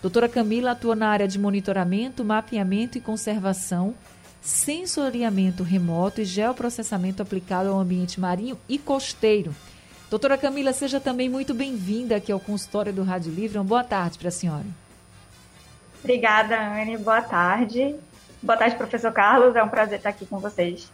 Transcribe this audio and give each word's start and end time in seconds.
Doutora 0.00 0.28
Camila 0.28 0.72
atua 0.72 0.96
na 0.96 1.08
área 1.08 1.28
de 1.28 1.38
monitoramento, 1.38 2.24
mapeamento 2.24 2.98
e 2.98 3.00
conservação, 3.00 3.94
sensoriamento 4.40 5.62
remoto 5.62 6.20
e 6.20 6.24
geoprocessamento 6.24 7.22
aplicado 7.22 7.68
ao 7.68 7.78
ambiente 7.78 8.18
marinho 8.18 8.58
e 8.68 8.78
costeiro. 8.78 9.54
Doutora 10.10 10.36
Camila, 10.36 10.72
seja 10.72 11.00
também 11.00 11.28
muito 11.28 11.54
bem-vinda 11.54 12.16
aqui 12.16 12.30
ao 12.30 12.40
consultório 12.40 12.92
do 12.92 13.02
Rádio 13.02 13.32
Livre. 13.32 13.56
Uma 13.58 13.64
boa 13.64 13.84
tarde 13.84 14.18
para 14.18 14.28
a 14.28 14.32
senhora. 14.32 14.66
Obrigada, 16.02 16.58
Anne. 16.58 16.96
Boa 16.98 17.22
tarde. 17.22 17.94
Boa 18.42 18.56
tarde, 18.56 18.76
professor 18.76 19.12
Carlos. 19.12 19.54
É 19.54 19.62
um 19.62 19.68
prazer 19.68 19.98
estar 19.98 20.10
aqui 20.10 20.26
com 20.26 20.38
vocês. 20.38 20.90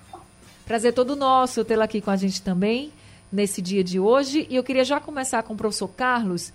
Prazer 0.66 0.92
todo 0.92 1.16
nosso 1.16 1.64
tê-la 1.64 1.84
aqui 1.84 2.00
com 2.00 2.10
a 2.10 2.16
gente 2.16 2.42
também 2.42 2.92
nesse 3.32 3.62
dia 3.62 3.82
de 3.82 3.98
hoje. 3.98 4.46
E 4.50 4.56
eu 4.56 4.62
queria 4.62 4.84
já 4.84 5.00
começar 5.00 5.42
com 5.42 5.54
o 5.54 5.56
professor 5.56 5.88
Carlos, 5.88 6.52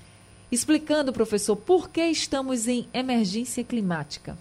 explicando, 0.51 1.11
professor, 1.11 1.55
por 1.55 1.89
que 1.89 2.01
estamos 2.05 2.67
em 2.67 2.87
emergência 2.93 3.63
climática. 3.63 4.37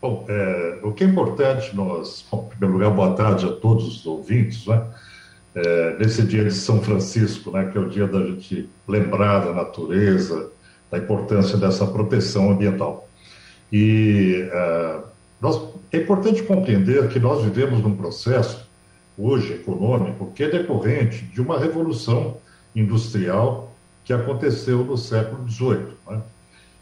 Bom, 0.00 0.24
é, 0.28 0.78
o 0.82 0.92
que 0.92 1.04
é 1.04 1.06
importante 1.06 1.74
nós, 1.74 2.24
bom, 2.30 2.44
em 2.46 2.48
primeiro 2.50 2.72
lugar, 2.74 2.90
boa 2.90 3.16
tarde 3.16 3.46
a 3.46 3.52
todos 3.52 3.86
os 3.86 4.06
ouvintes, 4.06 4.64
né? 4.66 4.86
É, 5.54 5.96
nesse 5.98 6.22
dia 6.22 6.44
de 6.44 6.52
São 6.52 6.80
Francisco, 6.80 7.50
né, 7.50 7.68
que 7.70 7.76
é 7.76 7.80
o 7.80 7.88
dia 7.88 8.06
da 8.06 8.24
gente 8.24 8.68
lembrar 8.86 9.40
da 9.40 9.52
natureza, 9.52 10.52
da 10.90 10.98
importância 10.98 11.56
dessa 11.58 11.86
proteção 11.86 12.50
ambiental. 12.50 13.08
E 13.72 14.48
uh, 14.52 15.02
nós, 15.40 15.60
é 15.92 15.98
importante 15.98 16.42
compreender 16.42 17.08
que 17.08 17.18
nós 17.18 17.44
vivemos 17.44 17.80
num 17.82 17.94
processo, 17.94 18.66
hoje, 19.16 19.54
econômico, 19.54 20.32
que 20.34 20.44
é 20.44 20.48
decorrente 20.48 21.24
de 21.24 21.40
uma 21.40 21.58
revolução 21.58 22.36
industrial 22.74 23.74
que 24.04 24.12
aconteceu 24.12 24.84
no 24.84 24.96
século 24.96 25.48
XVIII. 25.48 25.88
Né? 26.08 26.22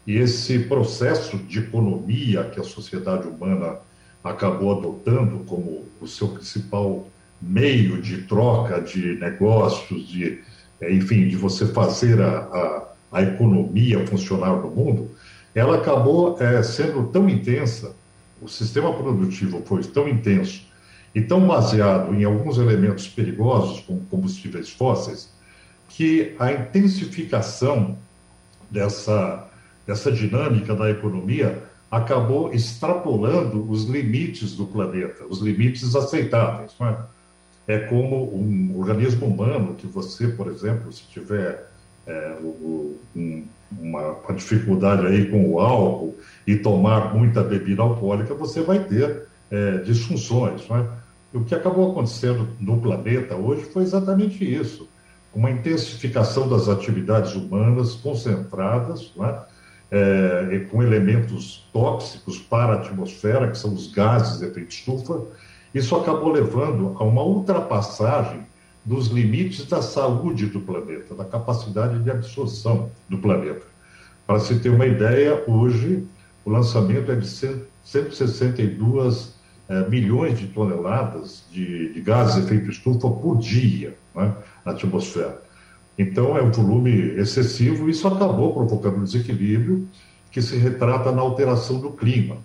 E 0.05 0.17
esse 0.17 0.59
processo 0.59 1.37
de 1.37 1.59
economia 1.59 2.45
que 2.45 2.59
a 2.59 2.63
sociedade 2.63 3.27
humana 3.27 3.79
acabou 4.23 4.77
adotando 4.77 5.39
como 5.45 5.85
o 5.99 6.07
seu 6.07 6.29
principal 6.29 7.07
meio 7.41 8.01
de 8.01 8.23
troca 8.23 8.81
de 8.81 9.15
negócios, 9.15 10.07
de, 10.07 10.41
enfim, 10.81 11.27
de 11.27 11.35
você 11.35 11.65
fazer 11.67 12.21
a, 12.21 12.39
a 12.39 12.86
a 13.11 13.21
economia 13.21 14.05
funcionar 14.07 14.55
no 14.57 14.69
mundo, 14.69 15.11
ela 15.53 15.77
acabou 15.77 16.37
é, 16.41 16.61
sendo 16.61 17.07
tão 17.07 17.29
intensa, 17.29 17.95
o 18.41 18.47
sistema 18.47 18.93
produtivo 18.93 19.61
foi 19.65 19.83
tão 19.83 20.07
intenso 20.07 20.61
e 21.15 21.21
tão 21.21 21.47
baseado 21.47 22.13
em 22.13 22.23
alguns 22.23 22.57
elementos 22.57 23.07
perigosos, 23.07 23.79
como 23.81 24.01
combustíveis 24.01 24.69
fósseis, 24.69 25.29
que 25.89 26.35
a 26.37 26.51
intensificação 26.51 27.97
dessa, 28.69 29.47
dessa 29.85 30.11
dinâmica 30.11 30.75
da 30.75 30.91
economia 30.91 31.63
acabou 31.89 32.53
extrapolando 32.53 33.69
os 33.69 33.85
limites 33.85 34.55
do 34.55 34.65
planeta, 34.65 35.25
os 35.27 35.39
limites 35.39 35.95
aceitáveis. 35.95 36.75
É? 36.81 37.75
é 37.75 37.79
como 37.79 38.33
um 38.33 38.77
organismo 38.77 39.25
humano 39.25 39.75
que 39.75 39.87
você, 39.87 40.27
por 40.27 40.47
exemplo, 40.47 40.91
se 40.91 41.03
tiver 41.03 41.66
é, 42.07 42.37
o, 42.41 42.97
um, 43.15 43.43
uma, 43.79 44.11
uma, 44.13 44.33
dificuldade 44.33 45.05
aí 45.05 45.29
com 45.29 45.49
o 45.51 45.59
álcool 45.59 46.15
e 46.45 46.55
tomar 46.55 47.13
muita 47.13 47.43
bebida 47.43 47.81
alcoólica, 47.81 48.33
você 48.33 48.61
vai 48.61 48.83
ter 48.83 49.23
é, 49.51 49.77
disfunções. 49.79 50.67
Não 50.67 50.77
é? 50.77 50.87
o 51.33 51.43
que 51.43 51.53
acabou 51.53 51.91
acontecendo 51.91 52.47
no 52.59 52.79
planeta 52.79 53.35
hoje 53.35 53.65
foi 53.65 53.83
exatamente 53.83 54.43
isso. 54.43 54.87
Uma 55.33 55.51
intensificação 55.51 56.47
das 56.47 56.67
atividades 56.67 57.35
humanas 57.35 57.95
concentradas, 57.95 59.13
é? 59.19 59.57
é, 59.91 60.59
com 60.71 60.81
elementos 60.81 61.67
tóxicos 61.71 62.39
para 62.39 62.73
a 62.73 62.75
atmosfera, 62.77 63.49
que 63.49 63.57
são 63.57 63.73
os 63.73 63.91
gases 63.91 64.39
de 64.39 64.45
efeito 64.45 64.69
estufa, 64.69 65.21
isso 65.73 65.95
acabou 65.95 66.31
levando 66.31 66.95
a 66.97 67.03
uma 67.03 67.23
ultrapassagem 67.23 68.41
dos 68.87 69.07
limites 69.07 69.65
da 69.65 69.81
saúde 69.81 70.45
do 70.45 70.61
planeta, 70.61 71.13
da 71.13 71.25
capacidade 71.25 71.99
de 71.99 72.09
absorção 72.09 72.89
do 73.09 73.17
planeta. 73.17 73.63
Para 74.25 74.39
se 74.39 74.57
ter 74.59 74.69
uma 74.69 74.85
ideia, 74.85 75.43
hoje 75.45 76.07
o 76.45 76.49
lançamento 76.49 77.11
é 77.11 77.17
de 77.17 77.27
162 77.27 79.35
é, 79.67 79.89
milhões 79.89 80.39
de 80.39 80.47
toneladas 80.47 81.43
de, 81.51 81.91
de 81.91 81.99
gases 81.99 82.35
de 82.35 82.43
efeito 82.43 82.71
estufa 82.71 83.09
por 83.09 83.37
dia 83.37 83.97
né, 84.15 84.33
na 84.65 84.71
atmosfera. 84.71 85.43
Então, 85.99 86.37
é 86.37 86.41
um 86.41 86.51
volume 86.51 86.91
excessivo 87.19 87.89
e 87.89 87.91
isso 87.91 88.07
acabou 88.07 88.53
provocando 88.53 88.99
um 88.99 89.03
desequilíbrio 89.03 89.85
que 90.31 90.41
se 90.41 90.55
retrata 90.55 91.11
na 91.11 91.21
alteração 91.21 91.81
do 91.81 91.91
clima. 91.91 92.37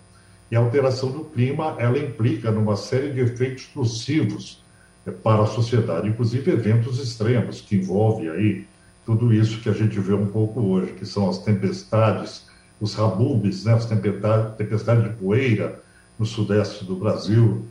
E 0.50 0.56
a 0.56 0.58
alteração 0.58 1.12
do 1.12 1.24
clima, 1.24 1.76
ela 1.78 1.98
implica 1.98 2.50
numa 2.50 2.74
série 2.74 3.12
de 3.12 3.20
efeitos 3.20 3.70
nocivos 3.76 4.61
para 5.10 5.42
a 5.42 5.46
sociedade, 5.46 6.08
inclusive 6.08 6.50
eventos 6.50 7.00
extremos 7.00 7.60
que 7.60 7.76
envolvem 7.76 8.28
aí 8.28 8.66
tudo 9.04 9.32
isso 9.32 9.60
que 9.60 9.68
a 9.68 9.72
gente 9.72 9.98
vê 9.98 10.14
um 10.14 10.26
pouco 10.26 10.60
hoje, 10.60 10.92
que 10.92 11.04
são 11.04 11.28
as 11.28 11.38
tempestades, 11.38 12.46
os 12.80 12.94
rabubes, 12.94 13.64
né, 13.64 13.74
as 13.74 13.86
tempestades, 13.86 14.56
tempestades 14.56 15.04
de 15.04 15.10
poeira 15.10 15.80
no 16.18 16.24
sudeste 16.24 16.84
do 16.84 16.94
Brasil, 16.94 17.66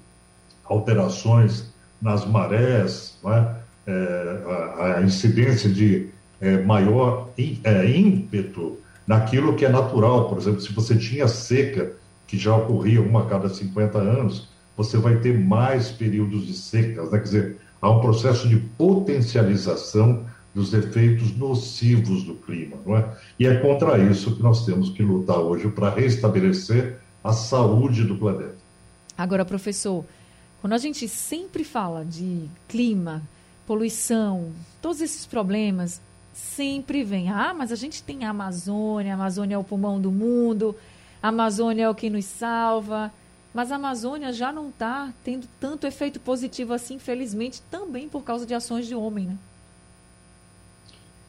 alterações 0.65 1.71
nas 2.01 2.25
marés, 2.25 3.17
né, 3.23 3.55
é, 3.87 4.41
a, 4.45 4.97
a, 4.97 5.01
incidência 5.01 5.69
de 5.69 6.09
é, 6.39 6.57
maior 6.63 7.29
é, 7.37 7.85
ímpeto 7.89 8.77
naquilo 9.07 9.55
que 9.55 9.65
é 9.65 9.69
natural. 9.69 10.27
Por 10.29 10.37
exemplo, 10.37 10.61
se 10.61 10.73
você 10.73 10.95
tinha 10.95 11.27
seca, 11.27 11.93
que 12.27 12.37
já 12.37 12.55
ocorria 12.55 13.01
uma 13.01 13.23
a 13.23 13.25
cada 13.25 13.49
50 13.49 13.97
anos, 13.97 14.47
você 14.75 14.97
vai 14.97 15.19
ter 15.19 15.37
mais 15.37 15.89
períodos 15.89 16.45
de 16.45 16.53
secas, 16.53 17.11
né? 17.11 17.17
quer 17.17 17.23
dizer, 17.23 17.57
há 17.81 17.89
um 17.89 17.99
processo 17.99 18.47
de 18.47 18.57
potencialização 18.57 20.25
dos 20.53 20.73
efeitos 20.73 21.35
nocivos 21.37 22.23
do 22.23 22.35
clima, 22.35 22.77
não 22.85 22.97
é? 22.97 23.09
E 23.39 23.47
é 23.47 23.55
contra 23.59 23.97
isso 23.97 24.35
que 24.35 24.43
nós 24.43 24.65
temos 24.65 24.89
que 24.89 25.01
lutar 25.01 25.39
hoje 25.39 25.69
para 25.69 25.89
restabelecer 25.89 26.99
a 27.23 27.31
saúde 27.31 28.03
do 28.03 28.17
planeta. 28.17 28.57
Agora, 29.17 29.45
professor, 29.45 30.03
quando 30.59 30.73
a 30.73 30.77
gente 30.77 31.07
sempre 31.07 31.63
fala 31.63 32.03
de 32.03 32.47
clima, 32.67 33.21
poluição, 33.65 34.51
todos 34.81 34.99
esses 34.99 35.25
problemas, 35.25 36.01
sempre 36.33 37.03
vem, 37.03 37.29
ah, 37.29 37.53
mas 37.53 37.71
a 37.71 37.75
gente 37.75 38.03
tem 38.03 38.25
a 38.25 38.31
Amazônia, 38.31 39.13
a 39.13 39.15
Amazônia 39.15 39.55
é 39.55 39.57
o 39.57 39.63
pulmão 39.63 40.01
do 40.01 40.11
mundo, 40.11 40.75
a 41.21 41.29
Amazônia 41.29 41.83
é 41.83 41.89
o 41.89 41.95
que 41.95 42.09
nos 42.09 42.25
salva. 42.25 43.11
Mas 43.53 43.71
a 43.71 43.75
Amazônia 43.75 44.31
já 44.31 44.51
não 44.51 44.69
está 44.69 45.11
tendo 45.23 45.45
tanto 45.59 45.85
efeito 45.85 46.19
positivo 46.19 46.73
assim, 46.73 46.95
infelizmente, 46.95 47.61
também 47.69 48.07
por 48.07 48.23
causa 48.23 48.45
de 48.45 48.53
ações 48.53 48.87
de 48.87 48.95
homem, 48.95 49.25
né? 49.25 49.37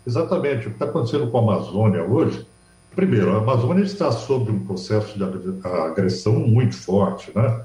Exatamente. 0.06 0.66
O 0.66 0.70
que 0.70 0.76
está 0.76 0.84
acontecendo 0.84 1.30
com 1.30 1.38
a 1.38 1.42
Amazônia 1.42 2.02
hoje, 2.04 2.46
primeiro, 2.94 3.32
a 3.32 3.38
Amazônia 3.38 3.82
está 3.82 4.10
sob 4.12 4.50
um 4.50 4.64
processo 4.64 5.18
de 5.18 5.24
agressão 5.64 6.34
muito 6.34 6.76
forte, 6.76 7.32
né? 7.34 7.64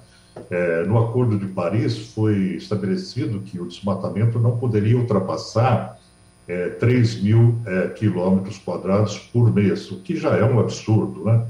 É, 0.51 0.83
no 0.85 0.99
Acordo 0.99 1.37
de 1.37 1.47
Paris 1.47 2.13
foi 2.13 2.55
estabelecido 2.55 3.41
que 3.41 3.59
o 3.59 3.67
desmatamento 3.67 4.39
não 4.39 4.57
poderia 4.57 4.95
ultrapassar 4.95 5.99
é, 6.47 6.69
3 6.69 7.21
mil 7.23 7.59
é, 7.65 7.87
quilômetros 7.89 8.59
quadrados 8.59 9.17
por 9.17 9.53
mês, 9.53 9.91
o 9.91 9.99
que 9.99 10.15
já 10.15 10.37
é 10.37 10.43
um 10.43 10.59
absurdo, 10.59 11.25
né? 11.25 11.45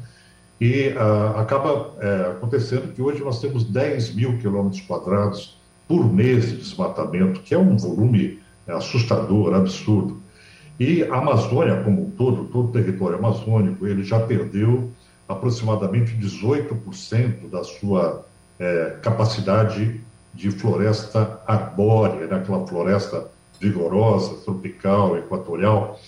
E 0.59 0.89
ah, 0.97 1.35
acaba 1.41 1.93
é, 1.99 2.31
acontecendo 2.31 2.93
que 2.93 3.01
hoje 3.01 3.23
nós 3.23 3.39
temos 3.39 3.63
10 3.63 4.15
mil 4.15 4.37
quilômetros 4.39 4.81
quadrados 4.81 5.57
por 5.87 6.11
mês 6.11 6.49
de 6.49 6.57
desmatamento, 6.57 7.41
que 7.41 7.53
é 7.53 7.57
um 7.57 7.77
volume 7.77 8.39
assustador, 8.67 9.53
absurdo. 9.53 10.21
E 10.79 11.03
a 11.03 11.15
Amazônia 11.15 11.81
como 11.83 12.07
um 12.07 12.11
todo, 12.11 12.45
todo 12.45 12.69
o 12.69 12.71
território 12.71 13.17
amazônico, 13.17 13.87
ele 13.87 14.03
já 14.03 14.19
perdeu 14.19 14.91
aproximadamente 15.27 16.15
18% 16.15 17.49
da 17.49 17.63
sua 17.63 18.25
é, 18.59 18.97
capacidade 19.01 19.99
de 20.33 20.51
floresta 20.51 21.41
arbórea, 21.47 22.27
né? 22.27 22.35
aquela 22.37 22.65
floresta 22.65 23.27
vigorosa, 23.59 24.35
tropical, 24.45 25.17
equatorial. 25.17 25.99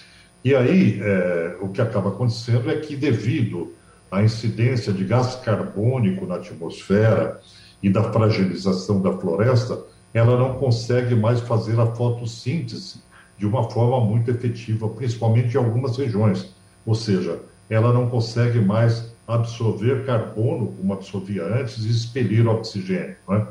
E 0.43 0.55
aí, 0.55 0.99
é, 1.01 1.57
o 1.59 1.69
que 1.69 1.81
acaba 1.81 2.09
acontecendo 2.09 2.69
é 2.69 2.77
que, 2.77 2.95
devido 2.95 3.73
à 4.11 4.23
incidência 4.23 4.91
de 4.91 5.03
gás 5.03 5.35
carbônico 5.35 6.25
na 6.25 6.35
atmosfera 6.35 7.39
e 7.81 7.89
da 7.89 8.11
fragilização 8.11 9.01
da 9.01 9.13
floresta, 9.13 9.79
ela 10.13 10.37
não 10.37 10.55
consegue 10.55 11.15
mais 11.15 11.39
fazer 11.41 11.79
a 11.79 11.85
fotossíntese 11.85 13.01
de 13.37 13.45
uma 13.45 13.69
forma 13.69 14.03
muito 14.03 14.29
efetiva, 14.29 14.89
principalmente 14.89 15.53
em 15.53 15.57
algumas 15.57 15.97
regiões. 15.97 16.53
Ou 16.85 16.95
seja, 16.95 17.39
ela 17.69 17.93
não 17.93 18.09
consegue 18.09 18.59
mais 18.59 19.13
absorver 19.27 20.05
carbono 20.05 20.73
como 20.73 20.93
absorvia 20.93 21.43
antes 21.43 21.85
e 21.85 21.89
expelir 21.89 22.47
oxigênio. 22.47 23.15
Né? 23.27 23.47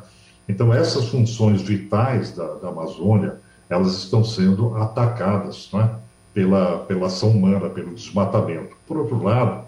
Então, 0.49 0.75
essas 0.75 1.09
funções 1.09 1.63
vitais 1.63 2.33
da, 2.33 2.55
da, 2.55 2.69
Amazônia, 2.69 3.37
elas 3.71 3.97
estão 3.97 4.25
sendo 4.25 4.75
atacadas 4.77 5.71
né? 5.73 5.95
pela, 6.35 6.79
pela 6.81 7.07
ação 7.07 7.31
humana, 7.31 7.71
pelo 7.71 7.95
desmatamento. 7.95 8.77
Por 8.87 8.97
outro 8.97 9.23
lado, 9.23 9.68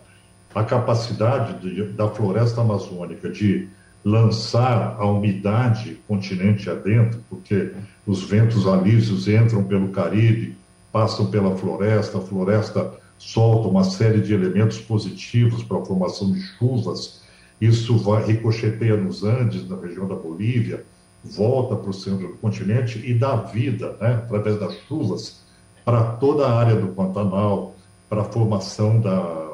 a 0.54 0.64
capacidade 0.64 1.60
de, 1.60 1.84
da 1.92 2.08
floresta 2.08 2.60
amazônica 2.60 3.28
de 3.30 3.68
lançar 4.04 4.96
a 4.98 5.04
umidade 5.04 6.00
continente 6.08 6.68
adentro, 6.68 7.22
porque 7.28 7.72
os 8.06 8.22
ventos 8.22 8.66
alísios 8.66 9.28
entram 9.28 9.62
pelo 9.64 9.88
Caribe, 9.88 10.56
passam 10.90 11.26
pela 11.30 11.56
floresta, 11.56 12.18
a 12.18 12.20
floresta 12.20 12.92
solta 13.18 13.68
uma 13.68 13.84
série 13.84 14.20
de 14.20 14.32
elementos 14.32 14.78
positivos 14.80 15.62
para 15.62 15.78
a 15.78 15.84
formação 15.84 16.32
de 16.32 16.40
chuvas. 16.40 17.20
Isso 17.60 17.98
vai 17.98 18.24
ricocheteia 18.24 18.96
nos 18.96 19.22
Andes, 19.22 19.68
na 19.68 19.76
região 19.76 20.08
da 20.08 20.14
Bolívia, 20.14 20.84
volta 21.22 21.76
para 21.76 21.90
o 21.90 21.94
centro 21.94 22.28
do 22.28 22.34
continente 22.38 22.98
e 23.04 23.12
dá 23.12 23.36
vida, 23.36 23.94
né, 24.00 24.22
através 24.24 24.58
das 24.58 24.74
chuvas, 24.88 25.42
para 25.84 26.02
toda 26.12 26.46
a 26.46 26.58
área 26.58 26.76
do 26.76 26.88
Pantanal, 26.88 27.74
para 28.08 28.22
a 28.22 28.24
formação 28.24 28.98
da, 28.98 29.49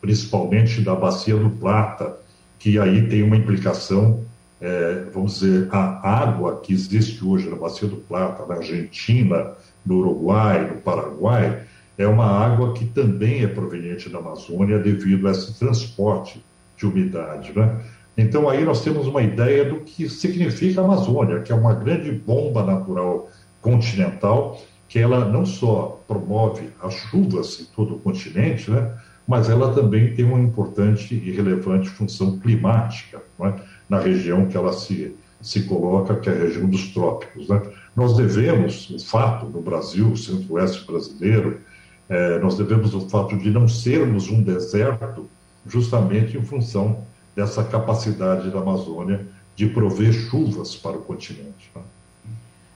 principalmente 0.00 0.80
da 0.80 0.94
bacia 0.94 1.36
do 1.36 1.50
Plata, 1.50 2.16
que 2.58 2.78
aí 2.78 3.08
tem 3.08 3.22
uma 3.22 3.36
implicação, 3.36 4.24
é, 4.60 5.04
vamos 5.12 5.40
dizer, 5.40 5.68
a 5.70 6.22
água 6.22 6.60
que 6.60 6.72
existe 6.72 7.24
hoje 7.24 7.48
na 7.48 7.56
bacia 7.56 7.88
do 7.88 7.96
Plata, 7.96 8.46
na 8.46 8.56
Argentina, 8.56 9.52
no 9.84 9.96
Uruguai, 9.98 10.68
no 10.68 10.80
Paraguai, 10.80 11.62
é 11.96 12.06
uma 12.06 12.26
água 12.26 12.72
que 12.72 12.86
também 12.86 13.42
é 13.42 13.46
proveniente 13.46 14.08
da 14.08 14.18
Amazônia 14.18 14.78
devido 14.78 15.28
a 15.28 15.32
esse 15.32 15.58
transporte 15.58 16.42
de 16.76 16.86
umidade. 16.86 17.52
Né? 17.54 17.80
Então, 18.16 18.48
aí 18.48 18.64
nós 18.64 18.82
temos 18.82 19.06
uma 19.06 19.22
ideia 19.22 19.64
do 19.64 19.80
que 19.80 20.08
significa 20.08 20.80
a 20.80 20.84
Amazônia, 20.84 21.40
que 21.40 21.52
é 21.52 21.54
uma 21.54 21.74
grande 21.74 22.10
bomba 22.10 22.64
natural 22.64 23.30
continental, 23.60 24.60
que 24.88 24.98
ela 24.98 25.24
não 25.24 25.46
só 25.46 26.00
promove 26.08 26.68
as 26.82 26.94
chuvas 26.94 27.60
em 27.60 27.64
todo 27.76 27.94
o 27.94 27.98
continente, 27.98 28.70
né? 28.70 28.92
Mas 29.30 29.48
ela 29.48 29.72
também 29.72 30.12
tem 30.12 30.24
uma 30.24 30.40
importante 30.40 31.14
e 31.14 31.30
relevante 31.30 31.88
função 31.88 32.36
climática 32.40 33.22
né? 33.38 33.54
na 33.88 34.00
região 34.00 34.46
que 34.46 34.56
ela 34.56 34.72
se, 34.72 35.14
se 35.40 35.62
coloca, 35.62 36.16
que 36.16 36.28
é 36.28 36.32
a 36.32 36.36
região 36.36 36.68
dos 36.68 36.88
trópicos. 36.88 37.48
Né? 37.48 37.62
Nós 37.94 38.16
devemos, 38.16 38.90
o 38.90 38.98
fato 38.98 39.46
no 39.46 39.62
Brasil, 39.62 40.16
centro-oeste 40.16 40.84
brasileiro, 40.84 41.60
é, 42.08 42.40
nós 42.40 42.56
devemos 42.56 42.92
o 42.92 43.08
fato 43.08 43.38
de 43.38 43.50
não 43.50 43.68
sermos 43.68 44.28
um 44.28 44.42
deserto 44.42 45.30
justamente 45.64 46.36
em 46.36 46.42
função 46.42 47.04
dessa 47.36 47.62
capacidade 47.62 48.50
da 48.50 48.58
Amazônia 48.58 49.28
de 49.54 49.68
prover 49.68 50.12
chuvas 50.12 50.74
para 50.74 50.96
o 50.96 51.02
continente. 51.02 51.70
Né? 51.72 51.82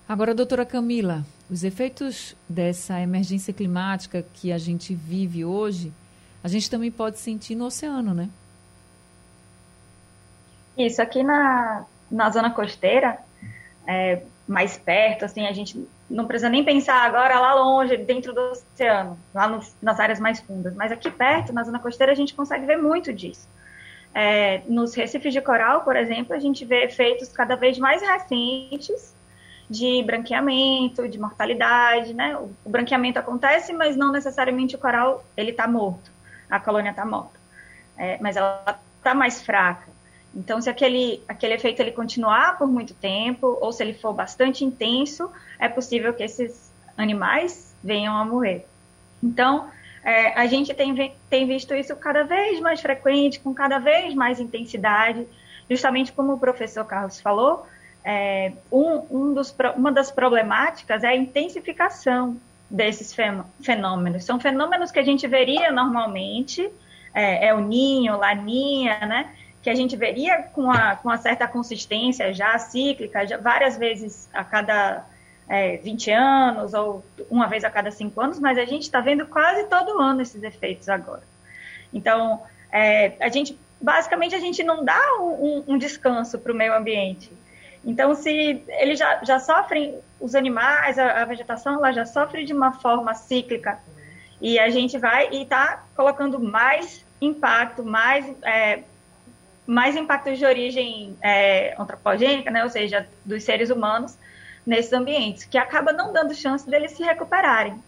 Agora, 0.09 0.33
doutora 0.33 0.65
Camila, 0.65 1.27
os 1.51 1.65
efeitos 1.65 2.37
dessa 2.49 3.01
emergência 3.01 3.53
climática 3.53 4.25
que 4.35 4.53
a 4.53 4.59
gente 4.59 4.95
vive 4.95 5.45
hoje, 5.45 5.93
a 6.45 6.49
gente 6.49 6.69
também 6.71 6.91
pode 6.91 7.19
sentir 7.19 7.55
no 7.55 7.65
oceano, 7.65 8.13
né? 8.13 8.29
Isso, 10.77 11.01
aqui 11.01 11.23
na, 11.23 11.87
na 12.11 12.29
zona 12.29 12.51
costeira, 12.51 13.19
é, 13.87 14.21
mais 14.47 14.77
perto, 14.77 15.25
assim, 15.25 15.47
a 15.47 15.53
gente 15.53 15.89
não 16.11 16.27
precisa 16.27 16.51
nem 16.51 16.63
pensar 16.63 17.03
agora 17.03 17.41
lá 17.41 17.55
longe, 17.55 17.97
dentro 17.97 18.35
do 18.35 18.41
oceano, 18.51 19.19
lá 19.33 19.49
no, 19.49 19.61
nas 19.81 19.99
áreas 19.99 20.21
mais 20.21 20.39
fundas. 20.41 20.75
Mas 20.75 20.93
aqui 20.93 21.11
perto, 21.11 21.51
na 21.51 21.65
zona 21.65 21.79
costeira, 21.79 22.13
a 22.13 22.15
gente 22.15 22.35
consegue 22.35 22.67
ver 22.67 22.77
muito 22.77 23.11
disso. 23.11 23.49
É, 24.13 24.61
nos 24.69 24.95
recifes 24.95 25.33
de 25.33 25.41
coral, 25.41 25.81
por 25.81 25.97
exemplo, 25.97 26.35
a 26.35 26.39
gente 26.39 26.63
vê 26.67 26.85
efeitos 26.85 27.31
cada 27.31 27.57
vez 27.57 27.79
mais 27.79 28.03
recentes 28.03 29.15
de 29.69 30.03
branqueamento, 30.03 31.09
de 31.09 31.19
mortalidade, 31.19 32.13
né? 32.13 32.37
O, 32.37 32.51
o 32.67 32.69
branqueamento 32.69 33.19
acontece, 33.19 33.73
mas 33.73 33.97
não 33.97 34.13
necessariamente 34.13 34.77
o 34.77 34.79
coral 34.79 35.25
ele 35.35 35.53
está 35.53 35.67
morto, 35.67 36.13
a 36.51 36.61
colônia 36.61 36.91
está 36.91 37.05
morta, 37.05 37.39
é, 37.97 38.19
mas 38.21 38.37
ela 38.37 38.79
está 38.99 39.15
mais 39.15 39.43
fraca. 39.43 39.93
Então, 40.35 40.61
se 40.61 40.69
aquele, 40.69 41.23
aquele 41.29 41.55
efeito 41.55 41.81
ele 41.81 41.93
continuar 41.93 42.59
por 42.59 42.67
muito 42.67 42.93
tempo, 42.95 43.57
ou 43.61 43.73
se 43.73 43.83
ele 43.83 43.95
for 43.95 44.13
bastante 44.13 44.65
intenso, 44.65 45.31
é 45.59 45.69
possível 45.69 46.13
que 46.13 46.25
esses 46.25 46.73
animais 46.97 47.75
venham 47.83 48.17
a 48.17 48.25
morrer. 48.25 48.67
Então, 49.23 49.71
é, 50.03 50.39
a 50.39 50.47
gente 50.47 50.75
tem, 50.75 51.15
tem 51.31 51.47
visto 51.47 51.73
isso 51.75 51.95
cada 51.97 52.25
vez 52.25 52.61
mais 52.61 52.81
frequente, 52.81 53.41
com 53.41 53.55
cada 53.55 53.79
vez 53.79 54.13
mais 54.15 54.41
intensidade, 54.41 55.27
justamente 55.71 56.13
como 56.13 56.35
o 56.35 56.39
professor 56.39 56.85
Carlos 56.85 57.21
falou, 57.21 57.67
é, 58.05 58.53
um, 58.71 59.07
um 59.11 59.35
dos, 59.35 59.55
uma 59.77 59.91
das 59.91 60.11
problemáticas 60.11 61.03
é 61.05 61.09
a 61.09 61.17
intensificação 61.17 62.37
desses 62.71 63.15
fenômenos. 63.63 64.25
São 64.25 64.41
fenômenos 64.41 64.91
que 64.91 64.99
a 64.99 65.05
gente 65.05 65.27
veria 65.27 65.71
normalmente, 65.71 66.69
é, 67.13 67.49
é 67.49 67.55
o 67.55 67.61
ninho, 67.61 68.17
laninha, 68.17 68.99
né? 69.07 69.31
que 69.65 69.71
a 69.71 69.75
gente 69.75 69.97
veria 69.97 70.43
com, 70.43 70.71
a, 70.71 70.95
com 70.95 71.09
uma 71.09 71.17
certa 71.17 71.49
consistência 71.49 72.35
já 72.35 72.59
cíclica, 72.59 73.27
já 73.27 73.39
várias 73.39 73.79
vezes 73.79 74.29
a 74.31 74.45
cada 74.45 75.07
é, 75.49 75.79
20 75.79 76.11
anos 76.11 76.75
ou 76.75 77.03
uma 77.31 77.47
vez 77.47 77.65
a 77.65 77.71
cada 77.71 77.91
cinco 77.91 78.21
anos, 78.21 78.39
mas 78.39 78.59
a 78.59 78.67
gente 78.67 78.83
está 78.83 79.01
vendo 79.01 79.27
quase 79.27 79.65
todo 79.65 79.99
ano 79.99 80.21
esses 80.21 80.43
efeitos 80.43 80.87
agora. 80.91 81.23
Então, 81.95 82.43
é, 82.71 83.15
a 83.19 83.31
gente 83.31 83.59
basicamente 83.81 84.35
a 84.35 84.41
gente 84.41 84.63
não 84.63 84.85
dá 84.85 85.01
um, 85.21 85.65
um 85.67 85.79
descanso 85.79 86.39
para 86.39 86.53
o 86.53 86.55
meio 86.55 86.75
ambiente. 86.75 87.33
Então, 87.87 88.15
se 88.15 88.63
eles 88.69 88.99
já, 88.99 89.23
já 89.23 89.39
sofrem, 89.39 89.99
os 90.21 90.35
animais, 90.35 90.99
a, 90.99 91.23
a, 91.23 91.25
vegetação, 91.25 91.75
ela 91.75 91.93
já 91.93 92.07
sofre 92.07 92.45
de 92.45 92.53
uma 92.53 92.73
forma 92.73 93.15
cíclica. 93.15 93.79
E 94.41 94.59
a 94.59 94.71
gente 94.71 94.97
vai 94.99 95.29
e 95.31 95.43
está 95.43 95.85
colocando 95.95 96.41
mais 96.41 97.05
impacto, 97.21 97.85
mais 97.85 98.27
é, 98.43 98.83
mais 99.67 99.97
impactos 99.97 100.39
de 100.39 100.45
origem 100.45 101.17
é, 101.23 101.75
antropogênica, 101.79 102.51
né, 102.51 102.65
ou 102.65 102.71
seja, 102.71 103.07
dos 103.25 103.43
seres 103.45 103.71
humanos, 103.71 104.17
nesses 104.67 104.93
ambientes, 104.93 105.45
que 105.45 105.57
acaba 105.57 105.93
não 105.93 106.13
dando 106.13 106.35
chance 106.35 106.69
deles 106.69 106.93
se 106.93 107.03
recuperarem. 107.03 107.83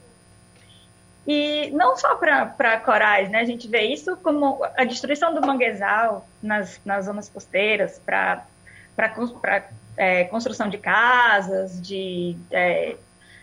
E 1.26 1.70
não 1.70 1.96
só 1.96 2.14
para 2.14 2.80
corais, 2.80 3.28
né? 3.28 3.40
A 3.40 3.44
gente 3.44 3.66
vê 3.66 3.82
isso 3.82 4.16
como 4.18 4.64
a 4.76 4.84
destruição 4.84 5.34
do 5.34 5.44
manguezal 5.44 6.26
nas, 6.40 6.80
nas 6.84 7.06
zonas 7.06 7.28
costeiras 7.28 7.98
para 7.98 8.44
é, 9.96 10.24
construção 10.24 10.68
de 10.68 10.78
casas, 10.78 11.80
de 11.80 12.36
é, 12.50 12.96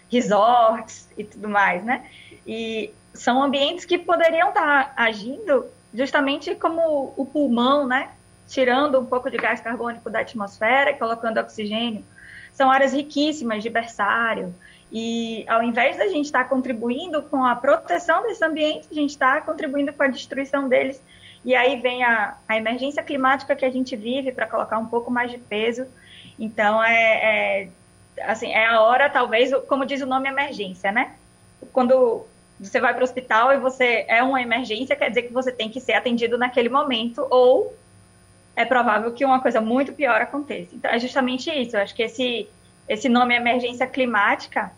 resorts 0.10 1.10
e 1.17 1.24
tudo 1.24 1.50
mais, 1.50 1.83
né? 1.83 2.05
E 2.45 2.93
são 3.13 3.41
ambientes 3.41 3.86
que 3.86 3.98
poderiam 3.98 4.50
estar 4.50 4.93
agindo 4.95 5.65
justamente 5.93 6.55
como 6.55 7.13
o 7.15 7.25
pulmão, 7.25 7.88
né? 7.88 8.10
Tirando 8.48 9.00
um 9.00 9.05
pouco 9.05 9.29
de 9.29 9.38
gás 9.38 9.62
carbônico 9.62 10.10
da 10.10 10.19
atmosfera 10.19 10.91
e 10.91 10.95
colocando 10.95 11.39
oxigênio. 11.39 12.03
São 12.53 12.69
áreas 12.69 12.93
riquíssimas 12.93 13.63
de 13.63 13.69
berçário, 13.69 14.53
e 14.95 15.43
ao 15.48 15.63
invés 15.63 15.98
da 15.98 16.07
gente 16.07 16.25
estar 16.25 16.48
contribuindo 16.48 17.24
com 17.24 17.43
a 17.43 17.55
proteção 17.55 18.22
desse 18.22 18.45
ambiente, 18.45 18.88
a 18.91 18.93
gente 18.93 19.10
está 19.10 19.41
contribuindo 19.41 19.91
com 19.91 20.03
a 20.03 20.07
destruição 20.07 20.69
deles. 20.69 21.01
E 21.43 21.55
aí 21.55 21.81
vem 21.81 22.03
a, 22.03 22.38
a 22.48 22.55
emergência 22.55 23.01
climática 23.01 23.55
que 23.55 23.65
a 23.65 23.72
gente 23.72 23.95
vive 23.95 24.31
para 24.31 24.45
colocar 24.45 24.77
um 24.77 24.86
pouco 24.86 25.10
mais 25.10 25.31
de 25.31 25.39
peso. 25.39 25.88
Então, 26.39 26.83
é, 26.83 27.67
é, 28.17 28.23
assim, 28.23 28.51
é 28.51 28.65
a 28.65 28.81
hora, 28.81 29.09
talvez, 29.09 29.51
como 29.67 29.85
diz 29.85 30.01
o 30.01 30.05
nome, 30.05 30.29
emergência, 30.29 30.91
né? 30.91 31.13
Quando 31.71 32.25
você 32.59 32.79
vai 32.79 32.93
para 32.93 33.01
o 33.01 33.03
hospital 33.03 33.51
e 33.51 33.57
você 33.57 34.05
é 34.07 34.21
uma 34.23 34.41
emergência, 34.41 34.95
quer 34.95 35.09
dizer 35.09 35.23
que 35.23 35.33
você 35.33 35.51
tem 35.51 35.69
que 35.69 35.79
ser 35.79 35.93
atendido 35.93 36.37
naquele 36.37 36.69
momento, 36.69 37.25
ou 37.29 37.75
é 38.55 38.65
provável 38.65 39.11
que 39.11 39.25
uma 39.25 39.41
coisa 39.41 39.59
muito 39.59 39.93
pior 39.93 40.21
aconteça. 40.21 40.75
Então, 40.75 40.91
é 40.91 40.99
justamente 40.99 41.49
isso. 41.49 41.75
Eu 41.75 41.81
acho 41.81 41.95
que 41.95 42.03
esse, 42.03 42.47
esse 42.87 43.09
nome 43.09 43.35
emergência 43.35 43.87
climática 43.87 44.71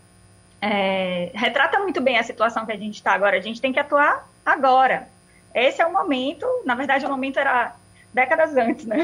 é, 0.60 1.30
retrata 1.34 1.78
muito 1.78 2.00
bem 2.00 2.18
a 2.18 2.22
situação 2.22 2.64
que 2.64 2.72
a 2.72 2.76
gente 2.76 2.94
está 2.94 3.12
agora. 3.12 3.36
A 3.36 3.40
gente 3.40 3.60
tem 3.60 3.72
que 3.72 3.80
atuar 3.80 4.28
agora. 4.44 5.08
Esse 5.54 5.82
é 5.82 5.86
o 5.86 5.92
momento. 5.92 6.46
Na 6.64 6.74
verdade, 6.74 7.06
o 7.06 7.08
momento 7.08 7.38
era 7.38 7.74
décadas 8.12 8.56
antes, 8.56 8.86
né? 8.86 8.96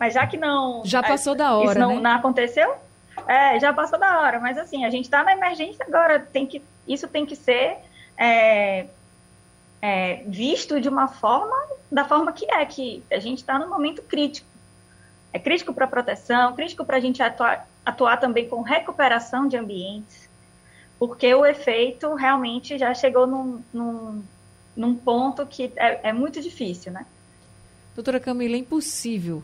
Mas 0.00 0.14
já 0.14 0.26
que 0.26 0.38
não. 0.38 0.82
Já 0.84 1.02
passou 1.02 1.34
da 1.34 1.54
hora. 1.54 1.70
Isso 1.70 1.78
não, 1.78 1.96
né? 1.96 2.00
não 2.00 2.10
aconteceu? 2.12 2.74
É, 3.28 3.60
já 3.60 3.72
passou 3.72 3.98
da 3.98 4.20
hora. 4.20 4.40
Mas 4.40 4.56
assim, 4.56 4.84
a 4.84 4.90
gente 4.90 5.04
está 5.04 5.22
na 5.22 5.32
emergência 5.32 5.84
agora. 5.86 6.18
Tem 6.18 6.46
que, 6.46 6.62
isso 6.88 7.06
tem 7.06 7.26
que 7.26 7.36
ser 7.36 7.76
é, 8.16 8.86
é, 9.82 10.22
visto 10.26 10.80
de 10.80 10.88
uma 10.88 11.06
forma, 11.06 11.54
da 11.92 12.04
forma 12.06 12.32
que 12.32 12.50
é, 12.50 12.64
que 12.64 13.04
a 13.12 13.18
gente 13.18 13.38
está 13.38 13.58
no 13.58 13.68
momento 13.68 14.02
crítico. 14.02 14.48
É 15.32 15.38
crítico 15.38 15.74
para 15.74 15.86
proteção, 15.86 16.54
crítico 16.56 16.84
para 16.84 16.96
a 16.96 17.00
gente 17.00 17.22
atuar, 17.22 17.68
atuar 17.84 18.16
também 18.16 18.48
com 18.48 18.62
recuperação 18.62 19.46
de 19.46 19.56
ambientes 19.56 20.30
porque 21.00 21.34
o 21.34 21.46
efeito 21.46 22.14
realmente 22.14 22.76
já 22.76 22.92
chegou 22.92 23.26
num, 23.26 23.62
num, 23.72 24.22
num 24.76 24.94
ponto 24.94 25.46
que 25.46 25.72
é, 25.74 26.10
é, 26.10 26.12
muito 26.12 26.42
difícil, 26.42 26.92
né? 26.92 27.06
Doutora 27.94 28.20
Camila, 28.20 28.54
é 28.54 28.58
impossível 28.58 29.42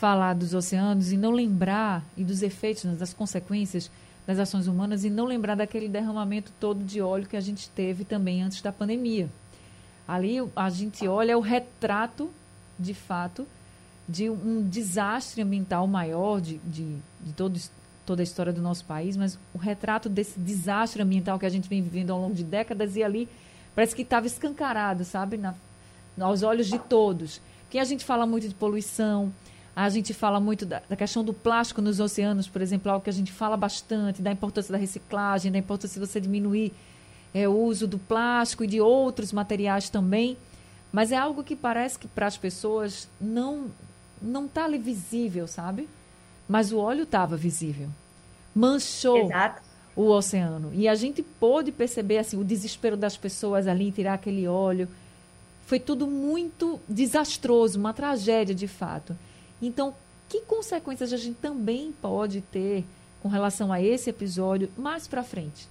falar 0.00 0.32
dos 0.32 0.54
oceanos 0.54 1.12
e 1.12 1.16
não 1.18 1.30
lembrar 1.30 2.02
e 2.16 2.24
dos 2.24 2.42
efeitos, 2.42 2.84
né, 2.84 2.94
das 2.94 3.12
consequências 3.12 3.90
das 4.26 4.38
ações 4.38 4.66
humanas 4.66 5.04
e 5.04 5.10
não 5.10 5.26
lembrar 5.26 5.56
daquele 5.56 5.88
derramamento 5.88 6.50
todo 6.58 6.82
de 6.82 7.02
óleo 7.02 7.26
que 7.26 7.36
a 7.36 7.40
gente 7.40 7.68
teve 7.68 8.02
também 8.02 8.42
antes 8.42 8.62
da 8.62 8.72
pandemia. 8.72 9.28
Ali 10.08 10.38
a 10.56 10.70
gente 10.70 11.06
olha 11.06 11.36
o 11.36 11.40
retrato, 11.42 12.30
de 12.78 12.94
fato, 12.94 13.46
de 14.08 14.30
um 14.30 14.66
desastre 14.66 15.42
ambiental 15.42 15.86
maior 15.86 16.40
de, 16.40 16.56
de, 16.58 16.96
de 17.20 17.32
todo, 17.34 17.60
toda 18.06 18.22
a 18.22 18.24
história 18.24 18.54
do 18.54 18.62
nosso 18.62 18.86
país, 18.86 19.18
mas 19.18 19.38
o 19.52 19.58
retrato 19.58 20.08
desse 20.08 20.40
desastre 20.40 21.02
ambiental 21.02 21.38
que 21.38 21.46
a 21.46 21.50
gente 21.50 21.68
vem 21.68 21.82
vivendo 21.82 22.10
ao 22.10 22.20
longo 22.20 22.34
de 22.34 22.44
décadas 22.44 22.96
e 22.96 23.02
ali 23.02 23.28
parece 23.74 23.94
que 23.94 24.02
estava 24.02 24.26
escancarado, 24.26 25.04
sabe, 25.04 25.36
Na, 25.36 25.54
aos 26.18 26.42
olhos 26.42 26.68
de 26.68 26.78
todos. 26.78 27.38
Que 27.68 27.78
a 27.78 27.84
gente 27.84 28.04
fala 28.04 28.26
muito 28.26 28.48
de 28.48 28.54
poluição, 28.54 29.32
a 29.74 29.88
gente 29.88 30.12
fala 30.12 30.40
muito 30.40 30.66
da, 30.66 30.82
da, 30.88 30.96
questão 30.96 31.24
do 31.24 31.32
plástico 31.32 31.80
nos 31.80 32.00
oceanos, 32.00 32.48
por 32.48 32.60
exemplo, 32.60 32.90
algo 32.90 33.04
que 33.04 33.10
a 33.10 33.12
gente 33.12 33.32
fala 33.32 33.56
bastante, 33.56 34.20
da 34.20 34.32
importância 34.32 34.72
da 34.72 34.78
reciclagem, 34.78 35.52
da 35.52 35.58
importância 35.58 36.00
de 36.00 36.06
você 36.06 36.20
diminuir 36.20 36.72
é, 37.32 37.48
o 37.48 37.56
uso 37.56 37.86
do 37.86 37.98
plástico 37.98 38.64
e 38.64 38.66
de 38.66 38.80
outros 38.80 39.32
materiais 39.32 39.88
também. 39.88 40.36
Mas 40.92 41.12
é 41.12 41.16
algo 41.16 41.44
que 41.44 41.54
parece 41.54 41.98
que 41.98 42.08
para 42.08 42.26
as 42.26 42.36
pessoas 42.36 43.08
não 43.20 43.66
não 44.20 44.44
está 44.44 44.64
ali 44.64 44.76
visível, 44.76 45.46
sabe? 45.46 45.88
Mas 46.46 46.72
o 46.72 46.78
óleo 46.78 47.04
estava 47.04 47.36
visível 47.38 47.88
manchou 48.54 49.26
Exato. 49.26 49.62
o 49.94 50.08
oceano. 50.10 50.70
E 50.74 50.88
a 50.88 50.94
gente 50.94 51.22
pôde 51.22 51.72
perceber 51.72 52.18
assim, 52.18 52.38
o 52.38 52.44
desespero 52.44 52.96
das 52.96 53.16
pessoas 53.16 53.66
ali 53.66 53.88
em 53.88 53.90
tirar 53.90 54.14
aquele 54.14 54.46
óleo. 54.46 54.88
Foi 55.66 55.78
tudo 55.78 56.06
muito 56.06 56.80
desastroso, 56.88 57.78
uma 57.78 57.92
tragédia 57.92 58.54
de 58.54 58.66
fato. 58.66 59.16
Então, 59.60 59.94
que 60.28 60.40
consequências 60.42 61.12
a 61.12 61.16
gente 61.16 61.36
também 61.36 61.92
pode 62.00 62.40
ter 62.40 62.84
com 63.22 63.28
relação 63.28 63.72
a 63.72 63.80
esse 63.80 64.08
episódio 64.08 64.70
mais 64.76 65.06
para 65.06 65.22
frente? 65.22 65.68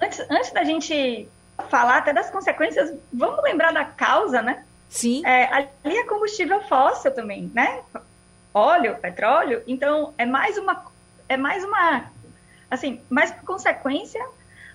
Antes, 0.00 0.20
antes 0.30 0.52
da 0.52 0.64
gente 0.64 1.28
falar 1.68 1.98
até 1.98 2.12
das 2.12 2.30
consequências, 2.30 2.92
vamos 3.12 3.42
lembrar 3.44 3.72
da 3.72 3.84
causa, 3.84 4.42
né? 4.42 4.64
Sim. 4.88 5.24
É, 5.24 5.52
ali 5.52 5.96
é 5.96 6.04
combustível 6.04 6.60
fóssil 6.62 7.12
também, 7.12 7.50
né? 7.54 7.82
Óleo, 8.52 8.96
petróleo. 8.96 9.62
Então, 9.66 10.14
é 10.18 10.26
mais 10.26 10.58
uma 10.58 10.92
é 11.28 11.36
mais 11.36 11.64
uma, 11.64 12.04
assim, 12.70 13.00
mais 13.08 13.30
consequência 13.42 14.24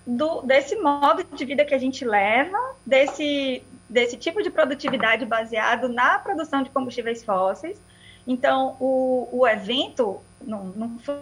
do, 0.06 0.42
desse 0.42 0.76
modo 0.76 1.24
de 1.24 1.44
vida 1.44 1.64
que 1.64 1.74
a 1.74 1.78
gente 1.78 2.04
leva, 2.04 2.58
desse, 2.84 3.62
desse 3.90 4.16
tipo 4.16 4.42
de 4.42 4.50
produtividade 4.50 5.26
baseado 5.26 5.88
na 5.88 6.18
produção 6.18 6.62
de 6.62 6.70
combustíveis 6.70 7.22
fósseis. 7.22 7.80
Então, 8.26 8.76
o, 8.80 9.28
o 9.32 9.46
evento, 9.46 10.20
não, 10.40 10.64
não 10.66 10.98
foi 10.98 11.16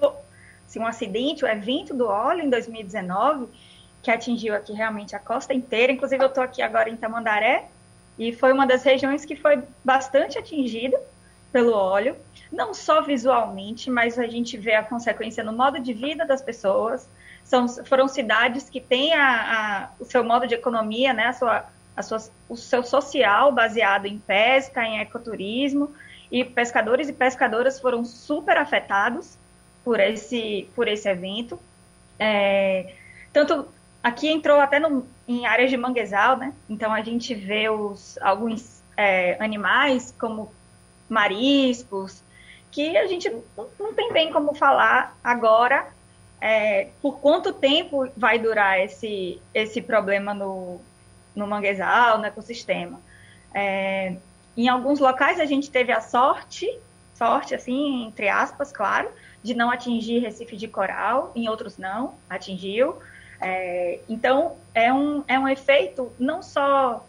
assim, 0.66 0.78
um 0.78 0.86
acidente, 0.86 1.44
o 1.44 1.48
evento 1.48 1.94
do 1.94 2.06
óleo 2.06 2.44
em 2.44 2.50
2019, 2.50 3.48
que 4.02 4.10
atingiu 4.10 4.54
aqui 4.54 4.72
realmente 4.72 5.16
a 5.16 5.18
costa 5.18 5.52
inteira, 5.52 5.92
inclusive 5.92 6.22
eu 6.22 6.28
estou 6.28 6.44
aqui 6.44 6.62
agora 6.62 6.88
em 6.88 6.96
Tamandaré, 6.96 7.66
e 8.18 8.32
foi 8.32 8.52
uma 8.52 8.66
das 8.66 8.82
regiões 8.82 9.24
que 9.24 9.34
foi 9.34 9.62
bastante 9.84 10.38
atingida 10.38 11.00
pelo 11.50 11.72
óleo 11.72 12.14
não 12.50 12.72
só 12.72 13.00
visualmente, 13.00 13.90
mas 13.90 14.18
a 14.18 14.26
gente 14.26 14.56
vê 14.56 14.74
a 14.74 14.82
consequência 14.82 15.44
no 15.44 15.52
modo 15.52 15.78
de 15.78 15.92
vida 15.92 16.24
das 16.24 16.42
pessoas. 16.42 17.08
São, 17.44 17.68
foram 17.68 18.08
cidades 18.08 18.68
que 18.68 18.80
têm 18.80 19.14
a, 19.14 19.24
a, 19.24 19.88
o 20.00 20.04
seu 20.04 20.22
modo 20.24 20.46
de 20.46 20.54
economia, 20.54 21.12
né, 21.12 21.26
a 21.26 21.32
sua, 21.32 21.64
sua, 22.02 22.18
o 22.48 22.56
seu 22.56 22.82
social 22.82 23.52
baseado 23.52 24.06
em 24.06 24.18
pesca, 24.18 24.84
em 24.84 25.00
ecoturismo, 25.00 25.94
e 26.30 26.44
pescadores 26.44 27.08
e 27.08 27.12
pescadoras 27.12 27.80
foram 27.80 28.04
super 28.04 28.56
afetados 28.56 29.36
por 29.84 29.98
esse, 29.98 30.68
por 30.74 30.86
esse 30.86 31.08
evento. 31.08 31.58
É, 32.18 32.94
tanto 33.32 33.66
aqui 34.02 34.28
entrou 34.28 34.60
até 34.60 34.78
no, 34.78 35.06
em 35.26 35.46
áreas 35.46 35.70
de 35.70 35.76
manguezal, 35.76 36.36
né? 36.36 36.52
Então 36.68 36.92
a 36.92 37.00
gente 37.02 37.34
vê 37.34 37.68
os, 37.68 38.18
alguns 38.20 38.82
é, 38.96 39.36
animais 39.42 40.14
como 40.18 40.52
mariscos, 41.08 42.22
que 42.70 42.96
a 42.96 43.06
gente 43.06 43.34
não 43.78 43.94
tem 43.94 44.12
bem 44.12 44.30
como 44.30 44.54
falar 44.54 45.16
agora 45.24 45.86
é, 46.40 46.88
por 47.02 47.18
quanto 47.18 47.52
tempo 47.52 48.08
vai 48.16 48.38
durar 48.38 48.78
esse, 48.80 49.40
esse 49.52 49.80
problema 49.80 50.32
no, 50.34 50.80
no 51.38 51.46
manguezal, 51.46 52.18
no 52.18 52.26
ecossistema. 52.26 53.00
É, 53.54 54.16
em 54.56 54.68
alguns 54.68 54.98
locais 54.98 55.40
a 55.40 55.44
gente 55.44 55.70
teve 55.70 55.92
a 55.92 56.00
sorte, 56.00 56.68
sorte 57.14 57.54
assim, 57.54 58.06
entre 58.06 58.28
aspas, 58.28 58.72
claro, 58.72 59.08
de 59.42 59.54
não 59.54 59.70
atingir 59.70 60.18
Recife 60.18 60.56
de 60.56 60.68
Coral, 60.68 61.32
em 61.34 61.48
outros 61.48 61.78
não, 61.78 62.14
atingiu. 62.28 62.96
É, 63.40 64.00
então, 64.08 64.56
é 64.74 64.92
um, 64.92 65.22
é 65.28 65.38
um 65.38 65.48
efeito 65.48 66.12
não 66.18 66.42
só 66.42 67.06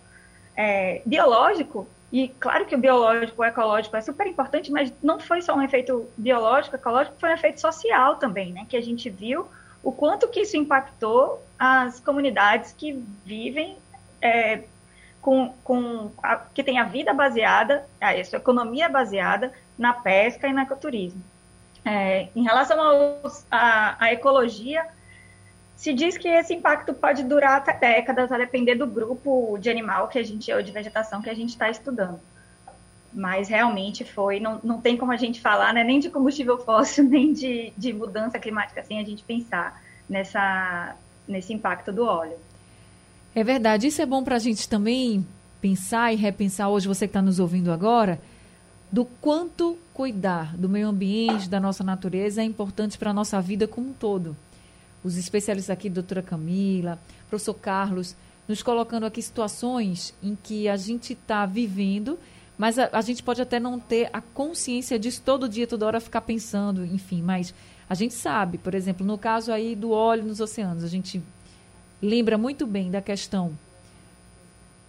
é, 0.55 1.01
biológico, 1.05 1.87
e 2.11 2.27
claro 2.27 2.65
que 2.65 2.75
o 2.75 2.77
biológico, 2.77 3.41
o 3.41 3.45
ecológico 3.45 3.95
é 3.95 4.01
super 4.01 4.25
importante, 4.25 4.71
mas 4.71 4.91
não 5.01 5.19
foi 5.19 5.41
só 5.41 5.55
um 5.55 5.61
efeito 5.61 6.07
biológico, 6.17 6.75
ecológico, 6.75 7.15
foi 7.19 7.29
um 7.29 7.33
efeito 7.33 7.61
social 7.61 8.15
também, 8.15 8.51
né? 8.51 8.65
Que 8.67 8.77
a 8.77 8.81
gente 8.81 9.09
viu 9.09 9.47
o 9.83 9.91
quanto 9.91 10.27
que 10.27 10.41
isso 10.41 10.57
impactou 10.57 11.43
as 11.57 11.99
comunidades 11.99 12.73
que 12.73 12.93
vivem 13.25 13.77
é, 14.21 14.63
com, 15.21 15.53
com 15.63 16.11
a, 16.21 16.37
que 16.37 16.63
tem 16.63 16.79
a 16.79 16.83
vida 16.83 17.13
baseada, 17.13 17.85
a 17.99 18.23
sua 18.23 18.37
economia 18.37 18.89
baseada 18.89 19.51
na 19.77 19.93
pesca 19.93 20.47
e 20.47 20.53
no 20.53 20.59
ecoturismo. 20.59 21.21
É, 21.85 22.27
em 22.35 22.43
relação 22.43 22.77
à 23.49 24.11
ecologia, 24.11 24.85
se 25.75 25.93
diz 25.93 26.17
que 26.17 26.27
esse 26.27 26.53
impacto 26.53 26.93
pode 26.93 27.23
durar 27.23 27.57
até 27.57 27.73
décadas, 27.73 28.31
a 28.31 28.37
depender 28.37 28.75
do 28.75 28.85
grupo 28.85 29.57
de 29.57 29.69
animal 29.69 30.09
que 30.09 30.19
a 30.19 30.23
gente, 30.23 30.51
ou 30.51 30.61
de 30.61 30.71
vegetação 30.71 31.21
que 31.21 31.29
a 31.29 31.33
gente 31.33 31.51
está 31.51 31.69
estudando. 31.69 32.19
mas 33.13 33.47
realmente 33.47 34.03
foi, 34.03 34.39
não, 34.39 34.59
não 34.63 34.81
tem 34.81 34.95
como 34.95 35.11
a 35.11 35.17
gente 35.17 35.41
falar, 35.41 35.73
né, 35.73 35.83
nem 35.83 35.99
de 35.99 36.09
combustível 36.09 36.57
fóssil, 36.63 37.05
nem 37.05 37.33
de, 37.33 37.73
de 37.77 37.93
mudança 37.93 38.37
climática, 38.37 38.83
sem 38.83 38.99
a 38.99 39.05
gente 39.05 39.23
pensar 39.23 39.81
nessa, 40.07 40.95
nesse 41.27 41.53
impacto 41.53 41.91
do 41.91 42.05
óleo. 42.05 42.37
É 43.35 43.43
verdade, 43.43 43.87
isso 43.87 44.01
é 44.01 44.05
bom 44.05 44.23
para 44.23 44.35
a 44.35 44.39
gente 44.39 44.67
também 44.67 45.25
pensar 45.61 46.13
e 46.13 46.15
repensar 46.15 46.69
hoje, 46.69 46.87
você 46.87 47.07
que 47.07 47.11
está 47.11 47.21
nos 47.21 47.39
ouvindo 47.39 47.71
agora, 47.71 48.19
do 48.91 49.05
quanto 49.05 49.77
cuidar 49.93 50.55
do 50.57 50.67
meio 50.67 50.87
ambiente, 50.87 51.49
da 51.49 51.59
nossa 51.59 51.83
natureza 51.83 52.41
é 52.41 52.43
importante 52.43 52.97
para 52.97 53.11
a 53.11 53.13
nossa 53.13 53.39
vida 53.39 53.67
como 53.67 53.89
um 53.89 53.93
todo. 53.93 54.35
Os 55.03 55.17
especialistas 55.17 55.73
aqui, 55.73 55.89
doutora 55.89 56.21
Camila, 56.21 56.99
professor 57.29 57.53
Carlos, 57.53 58.15
nos 58.47 58.63
colocando 58.63 59.05
aqui 59.05 59.21
situações 59.21 60.13
em 60.23 60.35
que 60.35 60.67
a 60.67 60.75
gente 60.75 61.13
está 61.13 61.45
vivendo 61.45 62.17
mas 62.59 62.77
a, 62.77 62.89
a, 62.91 62.99
gente 62.99 63.23
pode 63.23 63.41
até 63.41 63.57
não 63.57 63.79
ter 63.79 64.09
a 64.11 64.19
consciência 64.19 64.99
disso 64.99 65.21
todo 65.23 65.47
dia, 65.47 65.65
toda 65.65 65.85
hora 65.85 66.01
ficar 66.01 66.19
pensando, 66.19 66.83
enfim, 66.83 67.21
mas 67.21 67.53
a 67.89 67.95
gente 67.95 68.13
sabe, 68.13 68.57
por 68.57 68.75
exemplo, 68.75 69.07
no 69.07 69.17
caso 69.17 69.53
aí 69.53 69.77
do 69.77 69.91
óleo 69.91 70.25
nos 70.25 70.41
oceanos, 70.41 70.83
a 70.83 70.89
gente 70.89 71.23
lembra 72.01 72.37
muito 72.37 72.65
bem 72.65 72.89
da 72.89 73.01
questão 73.01 73.57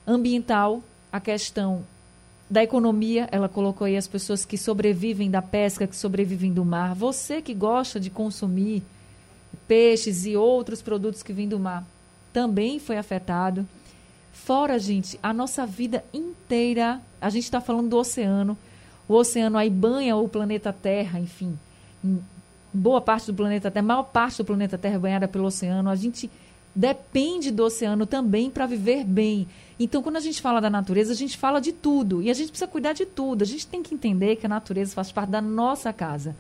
ambiental, 0.07 0.83
a 1.13 1.21
questão 1.21 1.85
da 2.49 2.65
economia, 2.65 3.29
ela 3.31 3.49
colocou 3.49 3.85
aí 3.85 3.97
as 3.97 4.09
pessoas 4.09 4.45
que 4.45 4.59
sobrevivem 4.59 5.31
da 5.31 5.41
pesca, 5.41 5.87
que 5.87 5.95
sobrevivem 5.95 6.53
do 6.53 6.65
mar. 6.65 6.97
Você 6.97 7.41
que 7.41 7.55
gosta 7.55 8.01
de 8.01 8.11
consumir 8.11 8.83
peixes 9.69 10.27
e 10.27 10.37
outros 10.37 10.83
produtos 10.83 11.23
que 11.23 11.33
vêm 11.33 11.49
do 11.49 11.61
mar, 11.61 11.87
também 12.33 12.81
foi 12.81 12.99
afetado. 12.99 13.67
Fora, 14.33 14.81
gente, 14.81 15.19
a 15.23 15.33
nossa 15.33 15.65
vida 15.65 16.05
inteira, 16.13 17.01
a 17.21 17.31
gente 17.31 17.45
está 17.45 17.61
falando 17.61 17.89
do 17.89 17.97
oceano. 17.97 18.59
O 19.07 19.15
oceano 19.15 19.57
aí 19.57 19.71
banha 19.71 20.17
o 20.17 20.29
planeta 20.29 20.73
Terra, 20.73 21.21
enfim. 21.21 21.57
Boa 22.73 23.01
parte 23.01 23.27
do 23.27 23.35
planeta 23.35 23.71
Terra, 23.71 23.87
maior 23.87 24.05
parte 24.05 24.39
do 24.39 24.45
planeta 24.45 24.77
Terra 24.77 24.97
é 24.97 24.99
banhada 24.99 25.29
pelo 25.29 25.45
oceano. 25.45 25.89
A 25.89 25.95
gente 25.95 26.29
depende 26.75 27.51
do 27.51 27.65
oceano 27.65 28.07
também 28.07 28.51
para 28.51 28.67
viver 28.67 29.05
bem. 29.05 29.49
Então, 29.79 30.03
quando 30.03 30.17
a 30.17 30.21
gente 30.21 30.41
fala 30.41 30.61
da 30.61 30.71
natureza, 30.71 31.13
a 31.13 31.17
gente 31.17 31.37
fala 31.37 31.61
de 31.61 31.73
tudo. 31.73 32.23
E 32.23 32.31
a 32.31 32.35
gente 32.35 32.51
precisa 32.51 32.71
cuidar 32.71 32.93
de 32.93 33.07
tudo. 33.07 33.43
A 33.43 33.47
gente 33.47 33.67
tem 33.67 33.83
que 33.83 33.95
entender 33.95 34.37
que 34.37 34.47
a 34.47 34.49
natureza 34.49 34.95
faz 34.95 35.11
parte 35.11 35.31
da 35.31 35.41
nossa 35.41 35.93
casa. 35.93 36.37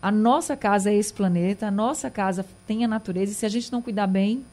A 0.00 0.12
nossa 0.12 0.56
casa 0.56 0.90
é 0.90 0.94
esse 0.94 1.12
planeta, 1.12 1.66
a 1.66 1.70
nossa 1.70 2.10
casa 2.10 2.44
tem 2.66 2.84
a 2.84 2.88
natureza. 2.88 3.32
E 3.32 3.34
se 3.34 3.46
a 3.46 3.48
gente 3.48 3.72
não 3.72 3.82
cuidar 3.82 4.06
bem, 4.06 4.44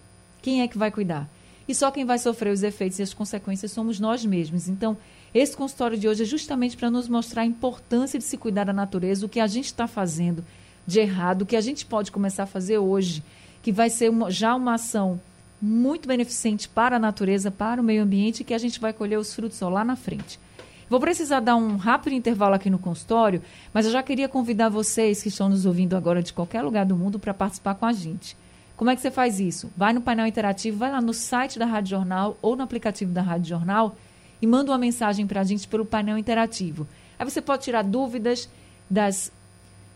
quem 0.42 0.62
é 0.62 0.68
que 0.68 0.78
vai 0.78 0.92
cuidar? 0.92 1.30
e 1.68 1.74
só 1.74 1.90
quem 1.92 2.06
vai 2.06 2.20
sofrer 2.20 2.52
os 2.52 2.64
efeitos 2.64 3.00
e 3.00 3.04
as 3.04 3.14
consequências 3.14 3.72
somos 3.72 4.00
nós 4.00 4.24
mesmos. 4.24 4.68
Então, 4.68 4.98
esse 5.34 5.56
consultório 5.56 5.98
de 5.98 6.08
hoje 6.08 6.24
é 6.24 6.26
justamente 6.26 6.78
para 6.78 6.92
nos 6.92 7.10
mostrar 7.10 7.42
a 7.42 7.46
importância 7.46 8.20
de 8.20 8.26
se 8.26 8.38
cuidar 8.38 8.66
da 8.66 8.74
natureza, 8.74 9.26
o 9.26 9.30
que 9.30 9.40
a 9.40 9.48
gente 9.48 9.66
está 9.66 9.88
fazendo 9.88 10.44
de 10.86 11.00
errado, 11.00 11.42
o 11.42 11.46
que 11.46 11.56
a 11.56 11.62
gente 11.62 11.86
pode 11.86 12.12
começar 12.12 12.44
a 12.44 12.48
fazer 12.48 12.78
hoje, 12.78 13.24
que 13.66 13.72
vai 13.72 13.90
ser 13.90 14.12
uma, 14.12 14.30
já 14.30 14.54
uma 14.54 14.76
ação 14.76 15.20
muito 15.60 16.08
beneficente 16.08 16.70
para 16.70 16.98
a 16.98 17.00
natureza, 17.00 17.50
para 17.50 17.82
o 17.82 17.84
meio 17.84 18.04
ambiente, 18.04 18.44
que 18.44 18.54
a 18.54 18.60
gente 18.60 18.80
vai 18.80 18.94
colher 18.94 19.18
os 19.18 19.34
frutos 19.34 19.60
lá 19.60 19.84
na 19.84 19.96
frente. 19.96 20.40
Vou 20.88 21.00
precisar 21.00 21.40
dar 21.40 21.56
um 21.56 21.76
rápido 21.76 22.14
intervalo 22.14 22.54
aqui 22.54 22.70
no 22.70 22.78
consultório, 22.78 23.42
mas 23.74 23.88
eu 23.88 23.92
já 23.92 24.04
queria 24.04 24.30
convidar 24.30 24.70
vocês 24.70 25.24
que 25.24 25.30
estão 25.30 25.50
nos 25.50 25.66
ouvindo 25.66 25.98
agora 25.98 26.22
de 26.22 26.32
qualquer 26.32 26.62
lugar 26.62 26.86
do 26.86 26.96
mundo 26.96 27.18
para 27.18 27.34
participar 27.34 27.74
com 27.74 27.88
a 27.88 27.92
gente. 27.92 28.38
Como 28.78 28.92
é 28.92 28.96
que 28.96 29.02
você 29.02 29.10
faz 29.10 29.40
isso? 29.40 29.72
Vai 29.76 29.94
no 29.94 30.02
painel 30.02 30.28
interativo, 30.28 30.78
vai 30.78 30.92
lá 30.92 31.02
no 31.02 31.12
site 31.12 31.58
da 31.58 31.66
Rádio 31.66 31.90
Jornal 31.90 32.38
ou 32.44 32.56
no 32.56 32.62
aplicativo 32.62 33.12
da 33.12 33.24
Rádio 33.24 33.50
Jornal 33.50 33.96
e 34.40 34.46
manda 34.46 34.72
uma 34.72 34.78
mensagem 34.78 35.26
para 35.26 35.42
a 35.42 35.44
gente 35.44 35.68
pelo 35.68 35.88
painel 35.88 36.20
interativo. 36.20 36.88
Aí 37.18 37.26
você 37.28 37.42
pode 37.42 37.64
tirar 37.64 37.82
dúvidas 37.82 38.48
das, 38.88 39.32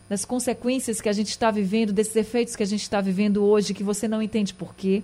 das 0.10 0.25
consequências 0.25 1.00
que 1.00 1.08
a 1.08 1.13
gente 1.13 1.30
está 1.30 1.51
vivendo, 1.51 1.94
desses 1.94 2.16
efeitos 2.16 2.56
que 2.56 2.63
a 2.63 2.66
gente 2.66 2.82
está 2.82 3.00
vivendo 3.00 3.44
hoje, 3.44 3.75
que 3.75 3.84
você 3.84 4.08
não 4.08 4.22
entende 4.22 4.56
por 4.56 4.74
quê. 4.74 5.04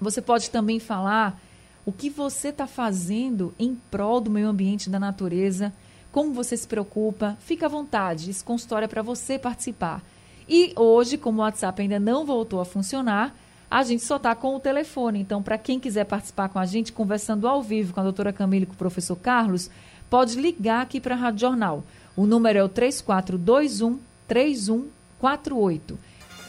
Você 0.00 0.22
pode 0.22 0.48
também 0.48 0.80
falar 0.80 1.38
o 1.84 1.92
que 1.92 2.08
você 2.08 2.48
está 2.48 2.66
fazendo 2.66 3.54
em 3.58 3.76
prol 3.90 4.20
do 4.20 4.30
meio 4.30 4.48
ambiente 4.48 4.88
da 4.88 4.98
natureza, 4.98 5.72
como 6.10 6.32
você 6.32 6.56
se 6.56 6.66
preocupa. 6.66 7.36
Fica 7.40 7.66
à 7.66 7.68
vontade, 7.68 8.30
esse 8.30 8.42
consultório 8.42 8.86
é 8.86 8.88
para 8.88 9.02
você 9.02 9.38
participar. 9.38 10.02
E 10.48 10.72
hoje, 10.76 11.18
como 11.18 11.38
o 11.38 11.42
WhatsApp 11.42 11.82
ainda 11.82 12.00
não 12.00 12.24
voltou 12.24 12.60
a 12.60 12.64
funcionar, 12.64 13.36
a 13.70 13.82
gente 13.82 14.04
só 14.04 14.16
está 14.16 14.34
com 14.34 14.54
o 14.54 14.60
telefone. 14.60 15.20
Então, 15.20 15.42
para 15.42 15.58
quem 15.58 15.78
quiser 15.78 16.04
participar 16.04 16.48
com 16.48 16.58
a 16.58 16.66
gente, 16.66 16.92
conversando 16.92 17.46
ao 17.46 17.62
vivo 17.62 17.92
com 17.92 18.00
a 18.00 18.04
doutora 18.04 18.32
Camila 18.32 18.64
e 18.64 18.66
com 18.66 18.74
o 18.74 18.76
professor 18.76 19.16
Carlos, 19.16 19.70
pode 20.10 20.40
ligar 20.40 20.82
aqui 20.82 21.00
para 21.00 21.14
a 21.14 21.18
Rádio 21.18 21.40
Jornal. 21.40 21.84
O 22.16 22.26
número 22.26 22.58
é 22.58 22.64
o 22.64 22.68
3421 22.68 24.11
3148. 24.32 25.98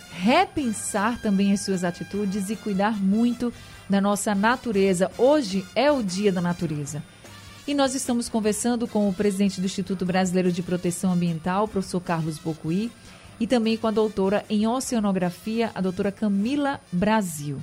Repensar 0.10 1.22
também 1.22 1.52
as 1.52 1.60
suas 1.60 1.84
atitudes 1.84 2.50
e 2.50 2.56
cuidar 2.56 2.98
muito 2.98 3.52
da 3.90 4.00
nossa 4.00 4.34
natureza. 4.34 5.12
Hoje 5.18 5.66
é 5.76 5.92
o 5.92 6.02
Dia 6.02 6.32
da 6.32 6.40
Natureza. 6.40 7.04
E 7.68 7.74
nós 7.74 7.94
estamos 7.94 8.30
conversando 8.30 8.88
com 8.88 9.10
o 9.10 9.14
presidente 9.14 9.60
do 9.60 9.66
Instituto 9.66 10.06
Brasileiro 10.06 10.50
de 10.50 10.64
Proteção 10.64 11.12
Ambiental, 11.12 11.68
professor 11.68 12.00
Carlos 12.00 12.38
Bocuí 12.38 12.90
e 13.38 13.46
também 13.46 13.76
com 13.76 13.88
a 13.88 13.92
doutora 13.92 14.46
em 14.50 14.66
Oceanografia, 14.66 15.70
a 15.76 15.82
doutora 15.82 16.12
Camila 16.12 16.80
Brasil. 16.90 17.62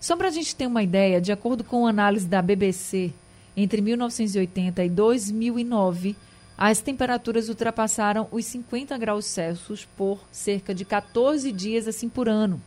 Só 0.00 0.16
para 0.16 0.28
a 0.28 0.30
gente 0.30 0.56
ter 0.56 0.66
uma 0.66 0.82
ideia, 0.82 1.20
de 1.20 1.30
acordo 1.30 1.62
com 1.62 1.86
a 1.86 1.90
análise 1.90 2.26
da 2.26 2.40
BBC, 2.40 3.12
entre 3.54 3.82
1980 3.82 4.82
e 4.82 4.88
2009, 4.88 6.16
as 6.64 6.80
temperaturas 6.80 7.48
ultrapassaram 7.48 8.28
os 8.30 8.44
50 8.46 8.96
graus 8.96 9.24
Celsius 9.24 9.84
por 9.96 10.20
cerca 10.30 10.72
de 10.72 10.84
14 10.84 11.50
dias 11.50 11.88
assim 11.88 12.08
por 12.08 12.28
ano, 12.28 12.62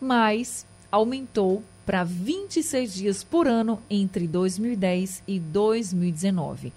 mas 0.00 0.66
aumentou 0.90 1.62
para 1.86 2.02
26 2.02 2.92
dias 2.92 3.22
por 3.22 3.46
ano 3.46 3.80
entre 3.88 4.26
2010 4.26 5.22
e 5.28 5.38
2019. 5.38 6.72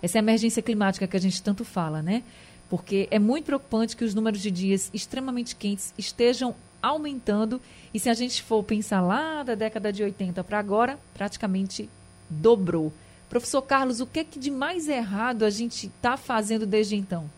Essa 0.00 0.16
é 0.16 0.20
a 0.20 0.22
emergência 0.22 0.62
climática 0.62 1.06
que 1.06 1.18
a 1.18 1.20
gente 1.20 1.42
tanto 1.42 1.66
fala, 1.66 2.00
né? 2.00 2.22
porque 2.70 3.06
é 3.10 3.18
muito 3.18 3.44
preocupante 3.44 3.94
que 3.94 4.04
os 4.04 4.14
números 4.14 4.40
de 4.40 4.50
dias 4.50 4.88
extremamente 4.94 5.54
quentes 5.54 5.92
estejam 5.98 6.54
aumentando 6.80 7.60
e 7.92 8.00
se 8.00 8.08
a 8.08 8.14
gente 8.14 8.42
for 8.42 8.62
pensar 8.62 9.02
lá 9.02 9.42
da 9.42 9.54
década 9.54 9.92
de 9.92 10.02
80 10.02 10.42
para 10.44 10.60
agora, 10.60 10.98
praticamente 11.12 11.90
dobrou. 12.30 12.90
Professor 13.30 13.62
Carlos, 13.62 14.00
o 14.00 14.06
que, 14.06 14.18
é 14.18 14.24
que 14.24 14.40
de 14.40 14.50
mais 14.50 14.88
errado 14.88 15.44
a 15.44 15.50
gente 15.50 15.86
está 15.86 16.16
fazendo 16.16 16.66
desde 16.66 16.96
então? 16.96 17.30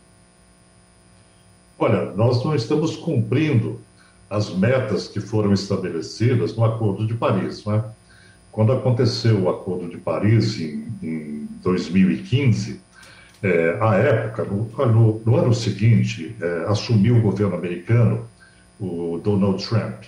Olha, 1.79 2.13
nós 2.13 2.43
não 2.43 2.55
estamos 2.55 2.97
cumprindo 2.97 3.79
as 4.31 4.49
metas 4.49 5.07
que 5.07 5.21
foram 5.21 5.53
estabelecidas 5.53 6.57
no 6.57 6.65
Acordo 6.65 7.07
de 7.07 7.13
Paris. 7.13 7.63
Né? 7.67 7.85
Quando 8.51 8.73
aconteceu 8.73 9.43
o 9.43 9.51
Acordo 9.51 9.87
de 9.91 9.99
Paris 9.99 10.59
em, 10.59 10.89
em 11.03 11.49
2015, 11.63 12.81
é, 13.43 13.77
à 13.79 13.95
época, 13.97 14.45
no, 14.45 14.65
no, 14.87 15.21
no 15.21 15.37
ano 15.37 15.53
seguinte, 15.53 16.35
é, 16.41 16.65
assumiu 16.69 17.19
o 17.19 17.21
governo 17.21 17.55
americano 17.55 18.27
o 18.81 19.21
Donald 19.23 19.63
Trump. 19.63 20.05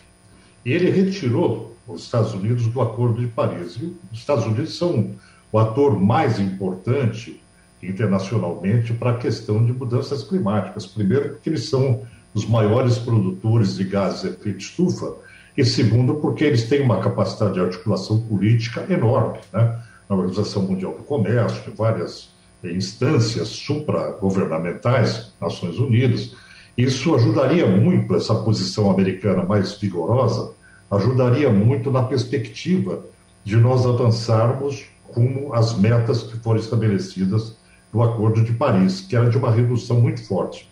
E 0.65 0.73
ele 0.73 0.91
retirou 0.91 1.77
os 1.87 2.05
Estados 2.05 2.33
Unidos 2.33 2.67
do 2.69 2.81
Acordo 2.81 3.21
de 3.21 3.27
Paris. 3.27 3.77
E 3.77 3.95
os 4.11 4.19
Estados 4.19 4.47
Unidos 4.47 4.79
são 4.79 5.15
o 5.55 5.59
ator 5.61 6.01
mais 6.01 6.41
importante 6.41 7.41
internacionalmente 7.81 8.93
para 8.93 9.13
a 9.13 9.17
questão 9.17 9.65
de 9.65 9.73
mudanças 9.73 10.25
climáticas. 10.25 10.85
Primeiro, 10.85 11.29
porque 11.29 11.49
eles 11.49 11.69
são 11.69 12.03
os 12.35 12.45
maiores 12.45 12.99
produtores 12.99 13.77
de 13.77 13.85
gases 13.85 14.23
de 14.23 14.29
efeito 14.31 14.59
estufa, 14.59 15.15
e 15.57 15.65
segundo, 15.65 16.17
porque 16.17 16.43
eles 16.43 16.69
têm 16.69 16.83
uma 16.83 16.99
capacidade 16.99 17.55
de 17.55 17.61
articulação 17.61 18.21
política 18.23 18.85
enorme, 18.93 19.39
né? 19.53 19.81
na 20.11 20.17
Organização 20.17 20.63
Mundial 20.63 20.91
do 20.95 21.05
Comércio, 21.05 21.71
em 21.71 21.77
várias 21.77 22.31
instâncias 22.65 23.47
supragovernamentais, 23.47 25.35
Nações 25.41 25.79
Unidas. 25.79 26.35
Isso 26.77 27.15
ajudaria 27.15 27.65
muito 27.65 28.17
essa 28.17 28.35
posição 28.35 28.91
americana 28.91 29.45
mais 29.45 29.75
vigorosa, 29.75 30.53
ajudaria 30.91 31.49
muito 31.49 31.93
na 31.93 32.03
perspectiva 32.03 33.05
de 33.45 33.57
nós 33.57 33.87
avançarmos 33.87 34.93
rumo 35.15 35.55
às 35.55 35.79
metas 35.79 36.23
que 36.23 36.37
foram 36.39 36.59
estabelecidas 36.59 37.57
no 37.93 38.03
Acordo 38.03 38.43
de 38.43 38.53
Paris, 38.53 39.01
que 39.01 39.15
era 39.15 39.31
de 39.31 39.39
uma 39.39 39.51
redução 39.51 40.01
muito 40.01 40.27
forte. 40.27 40.69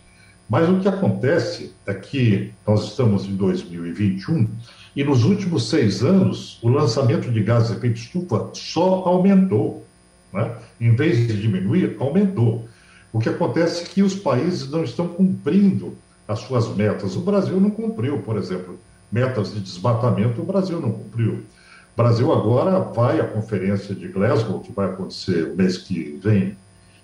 Mas 0.49 0.69
o 0.69 0.79
que 0.79 0.87
acontece 0.87 1.73
é 1.85 1.93
que 1.93 2.51
nós 2.67 2.83
estamos 2.83 3.25
em 3.25 3.35
2021 3.35 4.47
e 4.95 5.03
nos 5.03 5.23
últimos 5.23 5.69
seis 5.69 6.03
anos 6.03 6.59
o 6.61 6.69
lançamento 6.69 7.31
de 7.31 7.41
gases 7.41 7.69
de 7.69 7.77
efeito 7.77 7.97
estufa 7.97 8.49
só 8.53 9.03
aumentou. 9.05 9.85
Né? 10.31 10.51
Em 10.79 10.95
vez 10.95 11.27
de 11.27 11.41
diminuir, 11.41 11.95
aumentou. 11.99 12.67
O 13.11 13.19
que 13.19 13.29
acontece 13.29 13.83
é 13.83 13.87
que 13.87 14.03
os 14.03 14.15
países 14.15 14.69
não 14.69 14.83
estão 14.83 15.07
cumprindo 15.07 15.95
as 16.27 16.39
suas 16.39 16.67
metas. 16.75 17.15
O 17.15 17.21
Brasil 17.21 17.59
não 17.59 17.69
cumpriu, 17.69 18.19
por 18.19 18.37
exemplo, 18.37 18.77
metas 19.11 19.53
de 19.53 19.59
desmatamento, 19.59 20.41
o 20.41 20.45
Brasil 20.45 20.79
não 20.81 20.91
cumpriu. 20.91 21.43
O 21.93 22.01
Brasil 22.01 22.33
agora 22.33 22.79
vai 22.79 23.19
à 23.19 23.23
conferência 23.23 23.93
de 23.93 24.07
Glasgow, 24.07 24.61
que 24.61 24.71
vai 24.71 24.87
acontecer 24.87 25.51
o 25.51 25.55
mês 25.55 25.77
que 25.77 26.19
vem, 26.23 26.57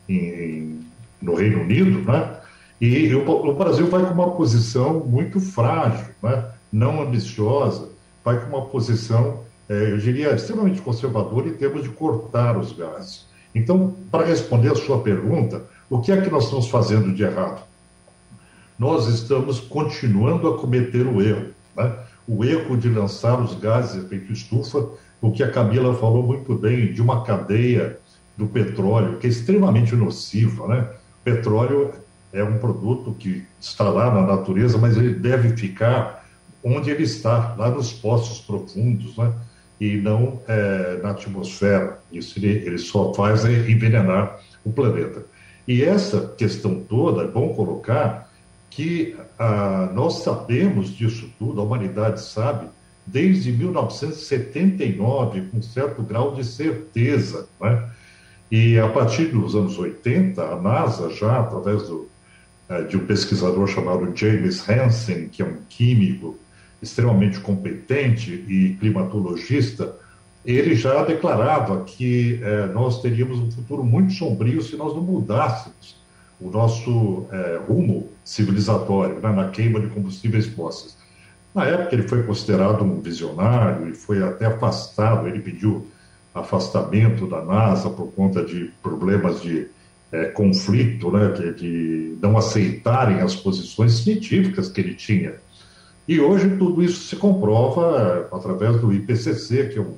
em, 0.08 0.84
no 1.22 1.36
Reino 1.36 1.62
Unido, 1.62 2.02
né? 2.12 2.38
E 2.82 3.14
o, 3.14 3.30
o, 3.30 3.54
Brasil 3.54 3.88
vai 3.88 4.04
com 4.04 4.14
uma 4.14 4.32
posição 4.32 5.02
muito 5.02 5.40
frágil, 5.40 6.08
né? 6.24 6.46
não 6.72 7.02
ambiciosa, 7.02 7.90
vai 8.24 8.40
com 8.40 8.48
uma 8.48 8.66
posição, 8.66 9.44
é, 9.68 9.92
eu 9.92 9.98
diria, 9.98 10.34
extremamente 10.34 10.82
conservadora 10.82 11.50
em 11.50 11.54
termos 11.54 11.84
de 11.84 11.90
cortar 11.90 12.58
os 12.58 12.72
gases. 12.72 13.28
Então, 13.54 13.94
para 14.10 14.26
responder 14.26 14.72
a 14.72 14.76
sua 14.76 15.02
pergunta, 15.02 15.64
o 15.90 16.00
que 16.00 16.12
é 16.12 16.22
que 16.22 16.30
nós 16.30 16.46
estamos 16.46 16.70
fazendo 16.70 17.14
de 17.14 17.22
errado? 17.22 17.62
Nós 18.78 19.08
estamos 19.08 19.60
continuando 19.60 20.48
a 20.48 20.58
cometer 20.58 21.06
o 21.06 21.22
erro, 21.22 21.48
né? 21.76 21.94
O 22.30 22.46
erro 22.46 22.78
de 22.78 22.88
lançar 22.88 23.42
os 23.42 23.56
gases 23.56 23.94
de 23.94 24.06
efeito 24.06 24.32
estufa, 24.32 24.88
o 25.20 25.32
que 25.32 25.42
a 25.42 25.52
Camila 25.52 25.96
falou 25.96 26.22
muito 26.22 26.54
bem, 26.54 26.94
de 26.94 27.02
uma 27.02 27.24
cadeia 27.24 27.98
do 28.38 28.46
petróleo, 28.46 29.18
que 29.18 29.26
é 29.26 29.30
extremamente 29.32 29.96
nociva. 29.96 30.68
Né? 30.68 30.88
Petróleo 31.24 31.92
é 32.32 32.44
um 32.44 32.60
produto 32.60 33.16
que 33.18 33.44
está 33.60 33.90
lá 33.90 34.14
na 34.14 34.22
natureza, 34.22 34.78
mas 34.78 34.96
ele 34.96 35.16
deve 35.16 35.58
ficar 35.58 36.24
onde 36.64 36.92
ele 36.92 37.04
está, 37.04 37.56
lá 37.58 37.72
nos 37.72 37.92
poços 37.92 38.42
profundos, 38.42 39.18
né? 39.18 39.34
e 39.82 39.98
não 39.98 40.40
é, 40.48 41.00
na 41.02 41.10
atmosfera. 41.10 42.00
Isso 42.12 42.38
ele, 42.38 42.50
ele 42.50 42.78
só 42.78 43.12
faz 43.12 43.44
é 43.44 43.52
envenenar 43.72 44.40
o 44.64 44.72
planeta. 44.72 45.26
E 45.68 45.84
essa 45.84 46.28
questão 46.38 46.80
toda, 46.82 47.24
é 47.24 47.28
bom 47.28 47.56
colocar 47.56 48.29
que 48.80 49.14
ah, 49.38 49.92
nós 49.94 50.24
sabemos 50.24 50.96
disso 50.96 51.30
tudo, 51.38 51.60
a 51.60 51.64
humanidade 51.66 52.22
sabe, 52.22 52.70
desde 53.06 53.52
1979, 53.52 55.50
com 55.52 55.62
certo 55.62 56.02
grau 56.02 56.34
de 56.34 56.46
certeza. 56.46 57.50
Né? 57.60 57.90
E 58.50 58.80
a 58.80 58.88
partir 58.88 59.26
dos 59.26 59.54
anos 59.54 59.78
80, 59.78 60.42
a 60.42 60.56
NASA, 60.62 61.10
já 61.10 61.42
através 61.42 61.90
do, 61.90 62.08
eh, 62.70 62.84
de 62.84 62.96
um 62.96 63.06
pesquisador 63.06 63.68
chamado 63.68 64.16
James 64.16 64.70
Hansen, 64.70 65.28
que 65.28 65.42
é 65.42 65.46
um 65.46 65.58
químico 65.68 66.38
extremamente 66.82 67.42
competente 67.42 68.32
e 68.48 68.78
climatologista, 68.80 69.94
ele 70.46 70.74
já 70.74 71.04
declarava 71.04 71.84
que 71.84 72.40
eh, 72.42 72.68
nós 72.74 73.02
teríamos 73.02 73.40
um 73.40 73.52
futuro 73.52 73.84
muito 73.84 74.14
sombrio 74.14 74.62
se 74.62 74.78
nós 74.78 74.96
não 74.96 75.02
mudássemos 75.02 75.99
o 76.40 76.50
nosso 76.50 77.26
eh, 77.32 77.60
rumo 77.68 78.10
civilizatório 78.24 79.20
né, 79.20 79.32
na 79.32 79.50
queima 79.50 79.80
de 79.80 79.88
combustíveis 79.88 80.48
fósseis. 80.48 80.98
Na 81.54 81.66
época 81.66 81.96
ele 81.96 82.08
foi 82.08 82.24
considerado 82.24 82.84
um 82.84 83.02
visionário 83.02 83.90
e 83.90 83.96
foi 83.96 84.24
até 84.24 84.46
afastado, 84.46 85.28
ele 85.28 85.40
pediu 85.40 85.88
afastamento 86.34 87.28
da 87.28 87.44
NASA 87.44 87.90
por 87.90 88.12
conta 88.14 88.44
de 88.44 88.72
problemas 88.82 89.42
de 89.42 89.68
é, 90.12 90.26
conflito, 90.26 91.12
né, 91.12 91.30
de, 91.30 91.54
de 91.54 92.18
não 92.22 92.38
aceitarem 92.38 93.20
as 93.22 93.36
posições 93.36 93.94
científicas 94.00 94.70
que 94.70 94.82
ele 94.82 94.96
tinha. 94.96 95.36
E 96.08 96.20
hoje 96.20 96.58
tudo 96.58 96.82
isso 96.84 97.06
se 97.06 97.16
comprova 97.16 98.28
através 98.32 98.80
do 98.82 98.92
IPCC, 98.92 99.70
que 99.70 99.78
é 99.78 99.82
um, 99.82 99.96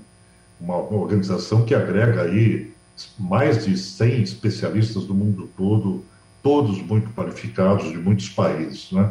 uma, 0.59 0.77
organização 0.77 1.63
que 1.63 1.73
agrega 1.73 2.23
aí 2.23 2.71
mais 3.17 3.65
de 3.65 3.77
100 3.77 4.21
especialistas 4.21 5.05
do 5.05 5.13
mundo 5.13 5.49
todo, 5.57 6.03
todos 6.41 6.81
muito 6.81 7.09
qualificados 7.13 7.89
de 7.89 7.97
muitos 7.97 8.29
países. 8.29 8.91
Né? 8.91 9.09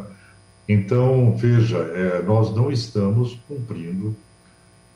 Então, 0.67 1.35
veja, 1.35 1.77
é, 1.77 2.21
nós 2.23 2.55
não 2.55 2.71
estamos 2.71 3.39
cumprindo, 3.47 4.15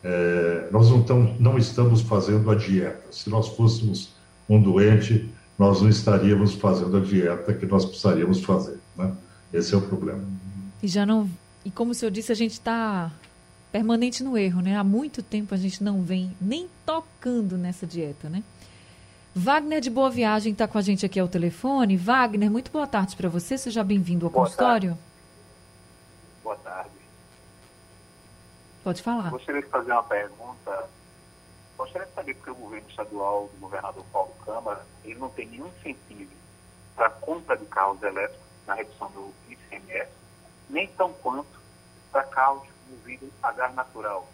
é, 0.04 0.68
nós 0.72 0.90
não, 0.90 1.36
não 1.40 1.58
estamos 1.58 2.02
fazendo 2.02 2.50
a 2.52 2.56
dieta. 2.56 3.12
Se 3.12 3.30
nós 3.30 3.48
fôssemos 3.50 4.14
um 4.48 4.62
doente, 4.62 5.30
nós 5.58 5.82
não 5.82 5.90
estaríamos 5.90 6.54
fazendo 6.54 6.98
a 6.98 7.00
dieta 7.00 7.54
que 7.54 7.66
nós 7.66 7.86
precisaríamos 7.86 8.44
fazer. 8.44 8.80
Né? 8.96 9.12
Esse 9.54 9.74
é 9.74 9.78
o 9.78 9.82
problema. 9.82 10.24
E 10.84 10.88
já 10.88 11.06
não 11.06 11.30
e 11.66 11.72
como 11.72 11.92
o 11.92 11.96
senhor 11.96 12.12
disse, 12.12 12.32
a 12.32 12.36
gente 12.36 12.52
está 12.52 13.12
permanente 13.72 14.24
no 14.24 14.38
erro, 14.38 14.62
né? 14.62 14.78
Há 14.78 14.84
muito 14.84 15.24
tempo 15.24 15.54
a 15.54 15.58
gente 15.58 15.84
não 15.84 16.04
vem 16.04 16.32
nem 16.40 16.68
tocando 16.86 17.58
nessa 17.58 17.88
dieta, 17.88 18.30
né? 18.30 18.44
Wagner 19.38 19.82
de 19.82 19.90
Boa 19.90 20.10
Viagem 20.10 20.54
está 20.54 20.66
com 20.66 20.78
a 20.78 20.82
gente 20.82 21.06
aqui 21.06 21.20
ao 21.20 21.28
telefone. 21.28 21.98
Wagner, 21.98 22.50
muito 22.50 22.72
boa 22.72 22.88
tarde 22.88 23.18
para 23.18 23.28
você. 23.28 23.58
Seja 23.58 23.84
bem-vindo 23.84 24.26
ao 24.26 24.32
boa 24.32 24.46
consultório. 24.46 24.92
Tarde. 24.92 25.04
Boa 26.42 26.56
tarde. 26.56 26.90
Pode 28.82 29.02
falar. 29.04 29.32
Gostaria 29.32 29.62
de 29.62 29.68
fazer 29.68 29.92
uma 29.92 30.04
pergunta. 30.04 30.90
Gostaria 31.78 32.08
de 32.08 32.14
saber 32.14 32.34
porque 32.36 32.52
o 32.52 32.56
governo 32.56 32.90
estadual 32.90 33.50
do 33.54 33.60
governador 33.60 34.06
Paulo 34.14 34.34
Câmara 34.46 34.86
ele 35.04 35.20
não 35.20 35.28
tem 35.28 35.48
nenhum 35.48 35.68
incentivo 35.68 36.32
para 36.96 37.08
a 37.08 37.10
compra 37.10 37.58
de 37.58 37.66
carros 37.66 38.02
elétricos 38.02 38.48
na 38.66 38.76
redução 38.76 39.12
do 39.12 39.34
ICMS 39.50 40.10
nem 40.70 40.88
tão 40.88 41.12
quanto 41.12 41.60
para 42.10 42.24
carros 42.24 42.64
movidos 42.90 43.30
a 43.44 43.52
gás 43.52 43.76
natural, 43.76 44.30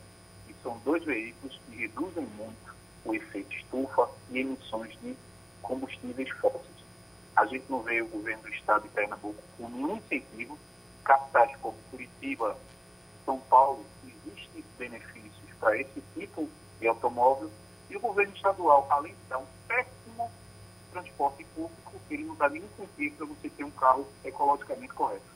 que 0.46 0.54
são 0.62 0.78
dois 0.86 1.04
veículos 1.04 1.60
que 1.66 1.76
reduzem 1.76 2.28
muito 2.38 2.71
o 3.06 3.14
efeito 3.14 3.54
estufa 3.56 4.10
e 4.30 4.40
emissões 4.40 4.98
de 5.02 5.16
combustíveis 5.62 6.30
fósseis. 6.32 6.62
A 7.36 7.46
gente 7.46 7.66
não 7.70 7.82
vê 7.82 8.02
o 8.02 8.08
governo 8.08 8.44
do 8.44 8.50
estado 8.50 8.84
de 8.84 8.90
Pernambuco 8.90 9.42
com 9.58 9.70
nenhum 9.70 9.98
incentivo. 9.98 10.58
Capitais 11.04 11.56
como 11.58 11.76
Curitiba, 11.90 12.56
São 13.26 13.40
Paulo, 13.40 13.84
existem 14.06 14.64
benefícios 14.78 15.50
para 15.60 15.78
esse 15.78 16.02
tipo 16.14 16.48
de 16.80 16.88
automóvel 16.88 17.50
e 17.90 17.98
o 17.98 18.00
governo 18.00 18.34
estadual, 18.36 18.88
além 18.90 19.14
de 19.14 19.30
dar 19.30 19.40
um 19.40 19.46
péssimo 19.68 20.32
transporte 20.92 21.44
público, 21.56 21.94
ele 22.10 22.24
não 22.24 22.36
dá 22.36 22.50
nenhum 22.50 22.66
incentivo 22.66 23.18
para 23.18 23.26
você 23.26 23.50
ter 23.50 23.64
um 23.64 23.72
carro 23.72 24.08
ecologicamente 24.24 24.94
correto. 24.94 25.32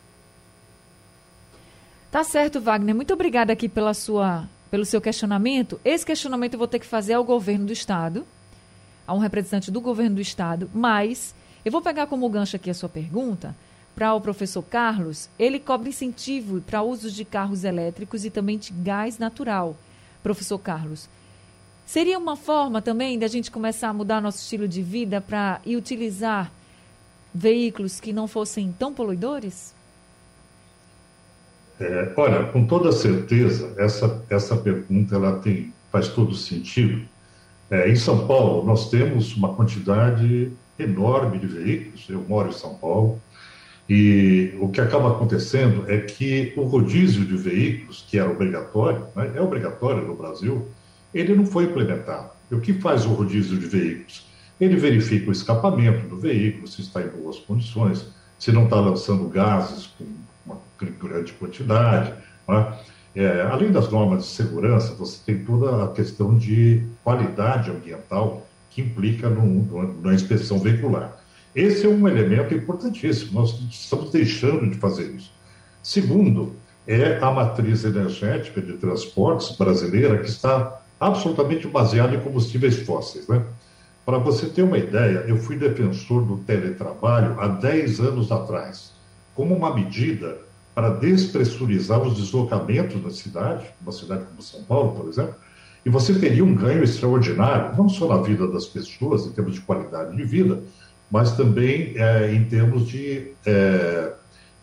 Tá 2.12 2.24
certo, 2.24 2.62
Wagner. 2.62 2.96
Muito 2.96 3.14
obrigada 3.14 3.52
aqui 3.52 3.68
pela 3.68 3.94
sua, 3.94 4.48
pelo 4.76 4.84
seu 4.84 5.00
questionamento. 5.00 5.80
Esse 5.86 6.06
questionamento 6.06 6.56
eu 6.56 6.60
vou 6.60 6.68
ter 6.68 6.80
que 6.80 6.86
fazer 6.86 7.14
ao 7.14 7.24
governo 7.24 7.66
do 7.66 7.72
Estado, 7.72 8.28
a 9.08 9.14
um 9.14 9.20
representante 9.20 9.72
do 9.72 9.80
governo 9.80 10.16
do 10.16 10.22
Estado, 10.22 10.70
mas 10.74 11.34
eu 11.64 11.72
vou 11.72 11.82
pegar 11.82 12.08
como 12.08 12.28
gancho 12.28 12.58
aqui 12.58 12.70
a 12.70 12.74
sua 12.74 12.90
pergunta 12.90 13.56
para 13.96 14.14
o 14.14 14.20
professor 14.20 14.62
Carlos. 14.62 15.30
Ele 15.40 15.60
cobra 15.60 15.88
incentivo 15.88 16.60
para 16.60 16.84
usos 16.84 17.14
de 17.14 17.24
carros 17.24 17.64
elétricos 17.64 18.26
e 18.26 18.30
também 18.30 18.58
de 18.58 18.74
gás 18.74 19.18
natural. 19.18 19.78
Professor 20.22 20.60
Carlos, 20.60 21.08
seria 21.86 22.20
uma 22.20 22.36
forma 22.36 22.82
também 22.82 23.18
da 23.18 23.28
gente 23.28 23.50
começar 23.50 23.88
a 23.88 23.94
mudar 23.94 24.20
nosso 24.20 24.40
estilo 24.40 24.68
de 24.68 24.82
vida 24.82 25.22
para 25.22 25.62
e 25.66 25.78
utilizar 25.78 26.52
veículos 27.34 28.02
que 28.02 28.12
não 28.12 28.28
fossem 28.28 28.76
tão 28.78 28.94
poluidores? 28.94 29.75
É, 31.80 32.14
olha, 32.16 32.46
com 32.46 32.66
toda 32.66 32.92
certeza, 32.92 33.74
essa, 33.78 34.24
essa 34.30 34.56
pergunta 34.56 35.16
ela 35.16 35.40
tem, 35.40 35.74
faz 35.92 36.08
todo 36.08 36.34
sentido. 36.34 37.02
É, 37.70 37.90
em 37.90 37.96
São 37.96 38.28
Paulo, 38.28 38.66
nós 38.66 38.90
temos 38.90 39.36
uma 39.36 39.54
quantidade 39.54 40.52
enorme 40.80 41.38
de 41.40 41.48
veículos, 41.48 42.06
eu 42.10 42.24
moro 42.28 42.50
em 42.50 42.54
São 42.54 42.76
Paulo, 42.76 43.20
e 43.90 44.54
o 44.60 44.70
que 44.70 44.82
acaba 44.82 45.12
acontecendo 45.12 45.86
é 45.88 46.00
que 46.00 46.54
o 46.56 46.64
rodízio 46.64 47.26
de 47.26 47.36
veículos, 47.36 48.06
que 48.08 48.18
era 48.18 48.30
obrigatório, 48.30 49.06
né, 49.16 49.34
é 49.36 49.42
obrigatório 49.42 50.08
no 50.08 50.16
Brasil, 50.16 50.68
ele 51.14 51.36
não 51.36 51.46
foi 51.46 51.66
implementado. 51.66 52.30
E 52.50 52.56
o 52.56 52.62
que 52.62 52.74
faz 52.74 53.06
o 53.06 53.10
rodízio 53.10 53.58
de 53.58 53.66
veículos? 53.66 54.26
Ele 54.60 54.76
verifica 54.76 55.30
o 55.30 55.32
escapamento 55.32 56.08
do 56.08 56.18
veículo, 56.18 56.68
se 56.68 56.82
está 56.82 57.02
em 57.02 57.10
boas 57.10 57.38
condições, 57.40 58.08
se 58.40 58.52
não 58.52 58.64
está 58.66 58.80
lançando 58.80 59.28
gases 59.28 59.88
com 59.88 60.06
grande 60.80 61.34
quantidade. 61.34 62.14
Né? 62.48 62.78
É, 63.16 63.42
além 63.44 63.72
das 63.72 63.90
normas 63.90 64.26
de 64.26 64.30
segurança, 64.32 64.94
você 64.96 65.20
tem 65.26 65.44
toda 65.46 65.84
a 65.84 65.88
questão 65.90 66.38
de 66.38 66.84
qualidade 67.04 67.72
ambiental 67.72 68.46
que 68.70 68.82
implica 68.82 69.30
no, 69.30 70.02
na 70.02 70.14
inspeção 70.14 70.60
veicular. 70.60 71.18
Esse 71.56 71.86
é 71.86 71.90
um 71.90 72.06
elemento 72.08 72.54
importantíssimo, 72.54 73.40
nós 73.40 73.58
estamos 73.72 74.12
deixando 74.12 74.70
de 74.70 74.78
fazer 74.78 75.06
isso. 75.12 75.32
Segundo, 75.82 76.54
é 76.86 77.18
a 77.22 77.32
matriz 77.32 77.86
energética 77.86 78.62
de 78.62 78.74
transportes 78.74 79.56
brasileira 79.56 80.18
que 80.18 80.30
está 80.30 80.82
absolutamente 81.00 81.68
baseada 81.68 82.14
em 82.14 82.20
combustíveis 82.20 82.80
fósseis. 82.80 83.28
Né? 83.28 83.42
Para 84.06 84.18
você 84.18 84.48
ter 84.48 84.64
uma 84.64 84.78
ideia, 84.78 85.24
eu 85.28 85.38
fui 85.38 85.56
defensor 85.56 86.24
do 86.24 86.38
teletrabalho 86.38 87.40
há 87.40 87.48
10 87.48 88.00
anos 88.02 88.32
atrás 88.32 88.94
como 89.34 89.56
uma 89.56 89.74
medida 89.76 90.38
para 90.76 90.90
despressurizar 90.90 92.02
os 92.02 92.18
deslocamentos 92.18 93.02
da 93.02 93.10
cidade, 93.10 93.66
uma 93.82 93.94
cidade 93.94 94.26
como 94.26 94.42
São 94.42 94.62
Paulo, 94.64 94.92
por 94.92 95.08
exemplo, 95.08 95.34
e 95.86 95.90
você 95.90 96.14
teria 96.20 96.44
um 96.44 96.54
ganho 96.54 96.84
extraordinário, 96.84 97.78
não 97.78 97.88
só 97.88 98.08
na 98.08 98.22
vida 98.22 98.46
das 98.48 98.66
pessoas, 98.66 99.26
em 99.26 99.32
termos 99.32 99.54
de 99.54 99.62
qualidade 99.62 100.16
de 100.18 100.24
vida, 100.26 100.62
mas 101.10 101.32
também 101.38 101.94
é, 101.96 102.34
em 102.34 102.44
termos 102.44 102.88
de 102.88 103.32
é, 103.46 104.12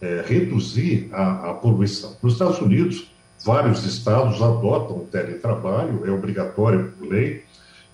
é, 0.02 0.24
reduzir 0.26 1.08
a, 1.12 1.50
a, 1.50 1.54
poluição. 1.54 2.14
Nos 2.22 2.34
Estados 2.34 2.60
Unidos, 2.60 3.10
vários 3.44 3.86
estados 3.86 4.42
adotam 4.42 4.98
o 4.98 5.08
teletrabalho, 5.10 6.02
é 6.04 6.10
obrigatório 6.10 6.92
por 6.98 7.08
lei, 7.08 7.44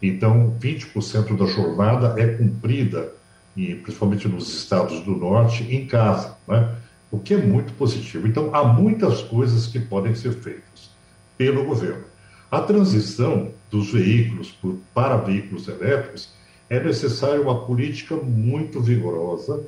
então 0.03 0.57
20% 0.61 1.37
da 1.37 1.47
jornada 1.47 2.21
é 2.21 2.27
cumprida 2.27 3.13
e 3.57 3.75
principalmente 3.75 4.27
nos 4.27 4.49
estados 4.57 5.01
do 5.03 5.13
norte, 5.13 5.65
em 5.65 5.87
casa, 5.87 6.37
né? 6.49 6.75
O 7.11 7.19
que 7.19 7.35
é 7.35 7.39
muito 7.39 7.73
positivo. 7.75 8.27
Então, 8.27 8.55
há 8.55 8.65
muitas 8.65 9.23
coisas 9.23 9.67
que 9.67 9.79
podem 9.79 10.15
ser 10.15 10.33
feitas 10.33 10.91
pelo 11.37 11.65
governo. 11.65 12.05
A 12.51 12.61
transição 12.61 13.53
dos 13.71 13.93
veículos 13.93 14.51
por, 14.51 14.79
para 14.95 15.17
veículos 15.17 15.69
elétricos 15.69 16.31
é 16.69 16.83
necessária 16.83 17.41
uma 17.41 17.65
política 17.65 18.17
muito 18.17 18.81
vigorosa 18.81 19.63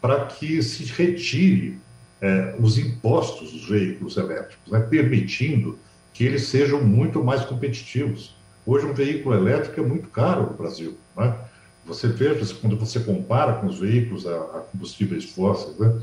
para 0.00 0.26
que 0.26 0.62
se 0.62 0.84
retire 0.84 1.78
é, 2.20 2.54
os 2.58 2.78
impostos 2.78 3.52
dos 3.52 3.68
veículos 3.68 4.16
elétricos, 4.16 4.70
né, 4.70 4.80
permitindo 4.80 5.78
que 6.12 6.24
eles 6.24 6.46
sejam 6.46 6.82
muito 6.82 7.22
mais 7.24 7.44
competitivos. 7.44 8.36
Hoje, 8.64 8.86
um 8.86 8.94
veículo 8.94 9.34
elétrico 9.34 9.80
é 9.80 9.84
muito 9.84 10.08
caro 10.08 10.50
no 10.50 10.56
Brasil. 10.56 10.96
Né? 11.16 11.34
Você 11.86 12.08
veja, 12.08 12.54
quando 12.60 12.76
você 12.76 13.00
compara 13.00 13.54
com 13.54 13.66
os 13.66 13.78
veículos 13.78 14.26
a, 14.26 14.36
a 14.36 14.60
combustíveis 14.70 15.24
fósseis. 15.24 15.76
Né? 15.78 16.00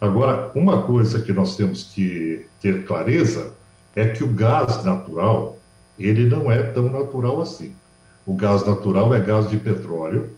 Agora, 0.00 0.50
uma 0.54 0.82
coisa 0.82 1.20
que 1.20 1.32
nós 1.32 1.56
temos 1.56 1.84
que 1.84 2.46
ter 2.60 2.84
clareza 2.84 3.52
é 3.94 4.08
que 4.08 4.22
o 4.22 4.28
gás 4.28 4.84
natural, 4.84 5.58
ele 5.98 6.28
não 6.28 6.52
é 6.52 6.62
tão 6.62 6.90
natural 6.90 7.40
assim. 7.40 7.74
O 8.26 8.34
gás 8.34 8.64
natural 8.66 9.14
é 9.14 9.20
gás 9.20 9.48
de 9.48 9.56
petróleo 9.56 10.30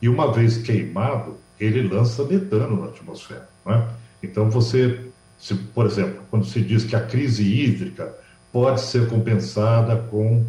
e, 0.00 0.08
uma 0.08 0.32
vez 0.32 0.58
queimado, 0.58 1.36
ele 1.58 1.88
lança 1.88 2.24
metano 2.24 2.80
na 2.80 2.88
atmosfera. 2.88 3.48
Né? 3.66 3.88
Então, 4.22 4.48
você, 4.48 5.00
se, 5.36 5.54
por 5.54 5.86
exemplo, 5.86 6.22
quando 6.30 6.44
se 6.44 6.60
diz 6.60 6.84
que 6.84 6.94
a 6.94 7.04
crise 7.04 7.42
hídrica 7.42 8.14
pode 8.52 8.80
ser 8.82 9.08
compensada 9.08 9.96
com, 9.96 10.44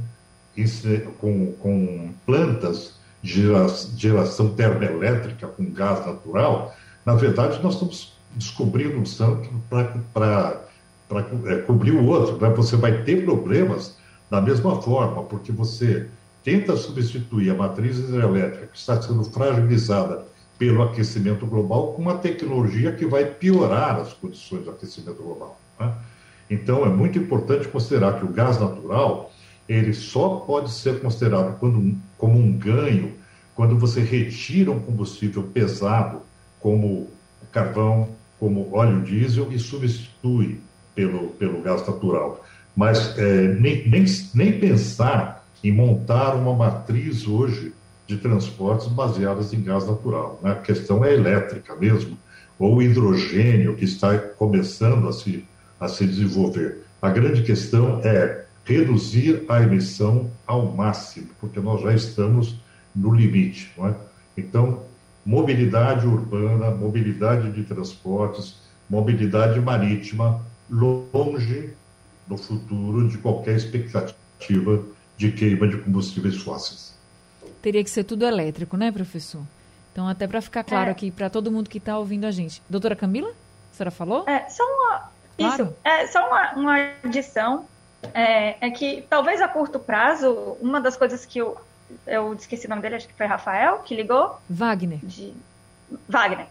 com, 1.19 1.53
com 1.53 2.13
plantas 2.25 2.93
de 3.23 3.49
geração 3.97 4.49
termoelétrica 4.53 5.47
com 5.47 5.71
gás 5.71 6.05
natural, 6.05 6.75
na 7.05 7.15
verdade, 7.15 7.61
nós 7.63 7.73
estamos 7.73 8.12
descobrindo 8.35 8.97
um 8.97 9.05
santo 9.05 9.49
para 9.69 10.59
é, 11.45 11.55
cobrir 11.59 11.91
o 11.91 12.05
outro. 12.05 12.39
Né? 12.39 12.53
Você 12.55 12.75
vai 12.75 13.03
ter 13.03 13.23
problemas 13.23 13.97
da 14.29 14.41
mesma 14.41 14.81
forma, 14.81 15.23
porque 15.23 15.51
você 15.51 16.07
tenta 16.43 16.75
substituir 16.75 17.51
a 17.51 17.53
matriz 17.53 17.99
hidrelétrica, 17.99 18.67
que 18.67 18.77
está 18.77 19.01
sendo 19.01 19.23
fragilizada 19.23 20.25
pelo 20.57 20.83
aquecimento 20.83 21.45
global 21.45 21.93
com 21.93 22.01
uma 22.01 22.17
tecnologia 22.17 22.91
que 22.91 23.05
vai 23.05 23.25
piorar 23.25 23.99
as 23.99 24.13
condições 24.13 24.65
do 24.65 24.71
aquecimento 24.71 25.21
global. 25.21 25.59
Né? 25.79 25.93
Então, 26.49 26.85
é 26.85 26.89
muito 26.89 27.17
importante 27.17 27.67
considerar 27.67 28.19
que 28.19 28.25
o 28.25 28.29
gás 28.29 28.59
natural 28.59 29.31
ele 29.67 29.93
só 29.93 30.41
pode 30.45 30.71
ser 30.71 30.99
considerado 30.99 31.57
quando, 31.57 31.95
como 32.17 32.37
um 32.37 32.51
ganho 32.51 33.13
quando 33.55 33.77
você 33.77 34.01
retira 34.01 34.71
um 34.71 34.79
combustível 34.79 35.43
pesado, 35.43 36.21
como 36.59 37.07
carvão, 37.51 38.09
como 38.43 38.75
óleo 38.75 38.99
diesel, 39.03 39.47
e 39.53 39.57
substitui 39.57 40.59
pelo, 40.93 41.29
pelo 41.29 41.61
gás 41.61 41.87
natural. 41.87 42.43
Mas 42.75 43.17
é, 43.17 43.47
nem, 43.53 43.87
nem, 43.87 44.03
nem 44.35 44.59
pensar 44.59 45.47
em 45.63 45.71
montar 45.71 46.35
uma 46.35 46.53
matriz 46.53 47.25
hoje 47.25 47.71
de 48.05 48.17
transportes 48.17 48.87
baseadas 48.87 49.53
em 49.53 49.63
gás 49.63 49.87
natural. 49.87 50.41
Né? 50.43 50.51
A 50.51 50.55
questão 50.55 51.05
é 51.05 51.13
elétrica 51.13 51.73
mesmo, 51.73 52.17
ou 52.59 52.81
hidrogênio, 52.81 53.77
que 53.77 53.85
está 53.85 54.17
começando 54.17 55.07
a 55.07 55.13
se, 55.13 55.45
a 55.79 55.87
se 55.87 56.05
desenvolver. 56.05 56.83
A 57.01 57.09
grande 57.09 57.43
questão 57.43 58.01
é 58.03 58.43
reduzir 58.65 59.45
a 59.47 59.61
emissão 59.61 60.29
ao 60.45 60.69
máximo, 60.69 61.29
porque 61.39 61.61
nós 61.61 61.81
já 61.81 61.93
estamos 61.93 62.59
no 62.93 63.15
limite. 63.15 63.71
É? 63.79 63.93
Então, 64.35 64.81
mobilidade 65.25 66.05
urbana, 66.05 66.71
mobilidade 66.71 67.51
de 67.51 67.63
transportes, 67.63 68.55
mobilidade 68.89 69.59
marítima, 69.59 70.41
longe 70.69 71.73
no 72.27 72.37
futuro 72.37 73.07
de 73.07 73.17
qualquer 73.17 73.55
expectativa 73.55 74.83
de 75.17 75.31
queima 75.31 75.67
de 75.67 75.77
combustíveis 75.77 76.37
fósseis 76.37 76.93
teria 77.63 77.81
que 77.81 77.89
ser 77.89 78.03
tudo 78.03 78.25
elétrico, 78.25 78.75
né, 78.75 78.91
professor? 78.91 79.41
Então, 79.91 80.07
até 80.07 80.27
para 80.27 80.41
ficar 80.41 80.63
claro 80.65 80.89
é. 80.89 80.91
aqui, 80.91 81.09
para 81.09 81.29
todo 81.29 81.49
mundo 81.49 81.69
que 81.69 81.77
está 81.77 81.97
ouvindo 81.97 82.25
a 82.25 82.31
gente. 82.31 82.61
Doutora 82.69 82.95
Camila, 82.95 83.29
a 83.29 83.75
senhora 83.75 83.91
falou? 83.91 84.25
É, 84.27 84.49
só 84.49 84.63
uma, 84.63 85.09
claro. 85.37 85.63
isso, 85.63 85.75
é, 85.83 86.07
só 86.07 86.27
uma, 86.27 86.53
uma 86.55 86.89
adição, 87.03 87.65
é, 88.13 88.67
é, 88.67 88.69
que 88.69 89.05
talvez 89.09 89.39
a 89.39 89.47
curto 89.47 89.79
prazo, 89.79 90.57
uma 90.59 90.81
das 90.81 90.97
coisas 90.97 91.25
que 91.25 91.39
eu, 91.39 91.57
eu 92.05 92.33
esqueci 92.33 92.65
o 92.65 92.69
nome 92.69 92.81
dele, 92.81 92.95
acho 92.95 93.07
que 93.07 93.13
foi 93.13 93.25
Rafael, 93.25 93.79
que 93.79 93.95
ligou. 93.95 94.39
Wagner. 94.49 94.99
De, 95.03 95.33
Wagner. 96.07 96.47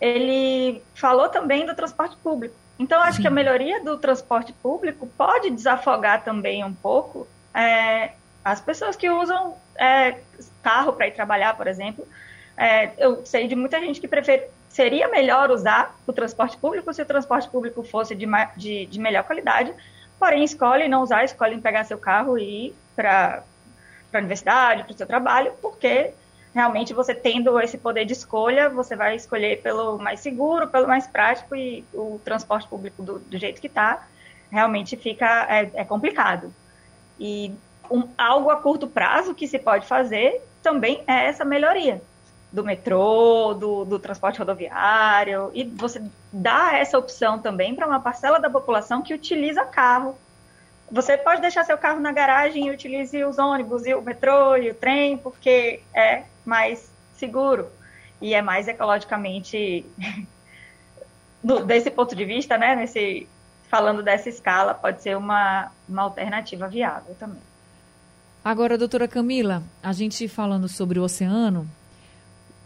Ele 0.00 0.82
falou 0.94 1.28
também 1.28 1.64
do 1.64 1.74
transporte 1.74 2.16
público. 2.16 2.54
Então, 2.78 3.00
acho 3.00 3.16
Sim. 3.16 3.22
que 3.22 3.28
a 3.28 3.30
melhoria 3.30 3.82
do 3.84 3.98
transporte 3.98 4.52
público 4.52 5.06
pode 5.16 5.50
desafogar 5.50 6.24
também 6.24 6.64
um 6.64 6.72
pouco 6.74 7.28
é, 7.54 8.12
as 8.44 8.60
pessoas 8.60 8.96
que 8.96 9.08
usam 9.08 9.56
é, 9.76 10.18
carro 10.62 10.92
para 10.92 11.06
ir 11.06 11.12
trabalhar, 11.12 11.56
por 11.56 11.66
exemplo. 11.66 12.06
É, 12.56 12.92
eu 12.98 13.24
sei 13.24 13.46
de 13.46 13.54
muita 13.54 13.78
gente 13.80 14.00
que 14.00 14.08
prefere, 14.08 14.48
seria 14.68 15.08
melhor 15.08 15.50
usar 15.50 15.96
o 16.06 16.12
transporte 16.12 16.56
público 16.56 16.92
se 16.92 17.02
o 17.02 17.06
transporte 17.06 17.48
público 17.48 17.82
fosse 17.82 18.14
de, 18.14 18.26
de, 18.56 18.86
de 18.86 19.00
melhor 19.00 19.24
qualidade, 19.24 19.72
porém 20.18 20.44
escolhe 20.44 20.88
não 20.88 21.02
usar, 21.02 21.24
escolhe 21.24 21.60
pegar 21.60 21.84
seu 21.84 21.98
carro 21.98 22.38
e 22.38 22.68
ir 22.68 22.74
para 22.94 23.42
a 24.18 24.20
universidade, 24.20 24.84
para 24.84 24.92
o 24.92 24.96
seu 24.96 25.06
trabalho, 25.06 25.52
porque 25.60 26.12
realmente 26.54 26.92
você 26.92 27.14
tendo 27.14 27.58
esse 27.60 27.78
poder 27.78 28.04
de 28.04 28.12
escolha, 28.12 28.68
você 28.68 28.94
vai 28.94 29.16
escolher 29.16 29.62
pelo 29.62 29.98
mais 29.98 30.20
seguro, 30.20 30.68
pelo 30.68 30.86
mais 30.86 31.06
prático 31.06 31.56
e 31.56 31.84
o 31.94 32.20
transporte 32.24 32.68
público 32.68 33.02
do, 33.02 33.18
do 33.18 33.38
jeito 33.38 33.60
que 33.60 33.66
está, 33.66 34.06
realmente 34.50 34.96
fica 34.96 35.46
é, 35.48 35.70
é 35.74 35.84
complicado. 35.84 36.52
E 37.18 37.54
um, 37.90 38.08
algo 38.16 38.50
a 38.50 38.56
curto 38.56 38.86
prazo 38.86 39.34
que 39.34 39.46
se 39.46 39.58
pode 39.58 39.86
fazer 39.86 40.42
também 40.62 41.02
é 41.06 41.26
essa 41.26 41.44
melhoria 41.44 42.00
do 42.52 42.62
metrô, 42.62 43.54
do, 43.54 43.84
do 43.84 43.98
transporte 43.98 44.38
rodoviário, 44.38 45.50
e 45.54 45.64
você 45.64 46.02
dá 46.30 46.76
essa 46.76 46.98
opção 46.98 47.38
também 47.38 47.74
para 47.74 47.86
uma 47.86 47.98
parcela 47.98 48.38
da 48.38 48.50
população 48.50 49.00
que 49.00 49.14
utiliza 49.14 49.64
carro. 49.64 50.18
Você 50.92 51.16
pode 51.16 51.40
deixar 51.40 51.64
seu 51.64 51.78
carro 51.78 52.00
na 52.00 52.12
garagem 52.12 52.66
e 52.66 52.70
utilize 52.70 53.24
os 53.24 53.38
ônibus, 53.38 53.86
e 53.86 53.94
o 53.94 54.02
metrô 54.02 54.54
e 54.58 54.70
o 54.70 54.74
trem, 54.74 55.16
porque 55.16 55.80
é 55.94 56.24
mais 56.44 56.92
seguro 57.14 57.66
e 58.20 58.34
é 58.34 58.42
mais 58.42 58.68
ecologicamente, 58.68 59.86
desse 61.66 61.90
ponto 61.90 62.14
de 62.14 62.26
vista, 62.26 62.58
né, 62.58 62.76
nesse, 62.76 63.26
falando 63.70 64.02
dessa 64.02 64.28
escala, 64.28 64.74
pode 64.74 65.02
ser 65.02 65.16
uma, 65.16 65.72
uma 65.88 66.02
alternativa 66.02 66.68
viável 66.68 67.16
também. 67.18 67.40
Agora, 68.44 68.76
doutora 68.76 69.08
Camila, 69.08 69.62
a 69.82 69.94
gente 69.94 70.28
falando 70.28 70.68
sobre 70.68 70.98
o 70.98 71.04
oceano, 71.04 71.66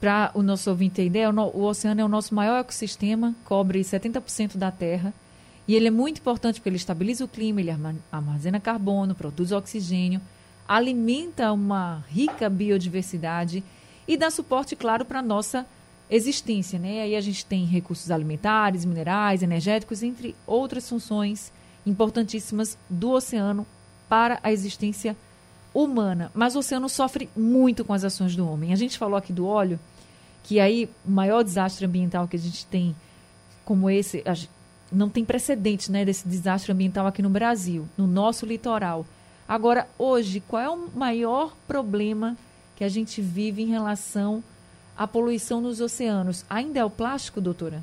para 0.01 0.33
o 0.35 0.43
nosso 0.43 0.69
ouvinte 0.69 0.97
ter 0.97 1.07
ideia, 1.07 1.31
o, 1.31 1.63
oceano 1.63 2.01
é 2.01 2.05
o 2.05 2.09
nosso 2.09 2.35
maior 2.35 2.59
ecossistema, 2.59 3.37
cobre 3.45 3.81
70% 3.83 4.57
da 4.57 4.73
Terra, 4.73 5.15
e 5.67 5.75
ele 5.75 5.89
é 5.89 5.91
muito 5.91 6.19
importante 6.19 6.61
porque 6.61 6.69
ele 6.69 6.77
estabiliza 6.77 7.25
o 7.25 7.29
clima, 7.29 7.61
ele 7.61 7.71
armazena 8.11 8.61
carbono, 8.61 9.15
produz 9.15 9.53
oxigênio, 9.53 10.21
alimenta 10.67 11.53
uma 11.53 12.05
rica 12.09 12.49
biodiversidade 12.49 13.63
e 14.07 14.17
dá 14.17 14.31
suporte, 14.31 14.77
claro, 14.77 15.05
para 15.05 15.19
a 15.19 15.23
nossa 15.23 15.67
existência. 16.09 16.79
Né? 16.79 17.03
Aí 17.03 17.17
a 17.17 17.21
gente 17.21 17.45
tem 17.45 17.65
recursos 17.65 18.11
alimentares, 18.11 18.85
minerais, 18.85 19.43
energéticos, 19.43 20.03
entre 20.03 20.35
outras 20.47 20.89
funções 20.89 21.53
importantíssimas 21.85 22.79
do 22.89 23.11
oceano 23.11 23.67
para 24.09 24.39
a 24.43 24.53
existência 24.53 25.11
humana 25.13 25.27
humana, 25.77 26.31
mas 26.35 26.57
o 26.57 26.61
oceano 26.61 26.89
sofre 26.89 27.29
muito 27.37 27.85
com 27.85 27.93
as 27.93 28.03
ações 28.03 28.35
do 28.35 28.49
homem. 28.49 28.73
A 28.73 28.77
gente 28.77 28.97
falou 28.97 29.17
aqui 29.17 29.33
do 29.33 29.47
óleo, 29.47 29.79
que 30.43 30.59
aí 30.59 30.89
o 31.05 31.11
maior 31.11 31.43
desastre 31.45 31.85
ambiental 31.85 32.27
que 32.27 32.37
a 32.37 32.39
gente 32.39 32.65
tem, 32.67 32.97
como 33.65 33.91
esse, 33.91 34.23
não 34.91 35.09
tem 35.09 35.25
precedente 35.25 35.91
né, 35.91 36.05
desse 36.05 36.27
desastre 36.29 36.73
ambiental 36.73 37.07
aqui 37.07 37.23
no 37.23 37.31
Brasil, 37.31 37.89
no 37.97 38.07
nosso 38.07 38.47
litoral. 38.47 39.05
Agora, 39.49 39.89
hoje, 39.99 40.41
qual 40.41 40.63
é 40.63 40.69
o 40.69 40.89
maior 40.95 41.55
problema 41.67 42.37
que 42.75 42.85
a 42.85 42.89
gente 42.89 43.21
vive 43.21 43.63
em 43.63 43.67
relação 43.67 44.43
à 44.97 45.07
poluição 45.07 45.61
nos 45.61 45.81
oceanos? 45.81 46.45
Ainda 46.51 46.81
é 46.81 46.85
o 46.85 46.91
plástico, 46.91 47.41
doutora? 47.41 47.83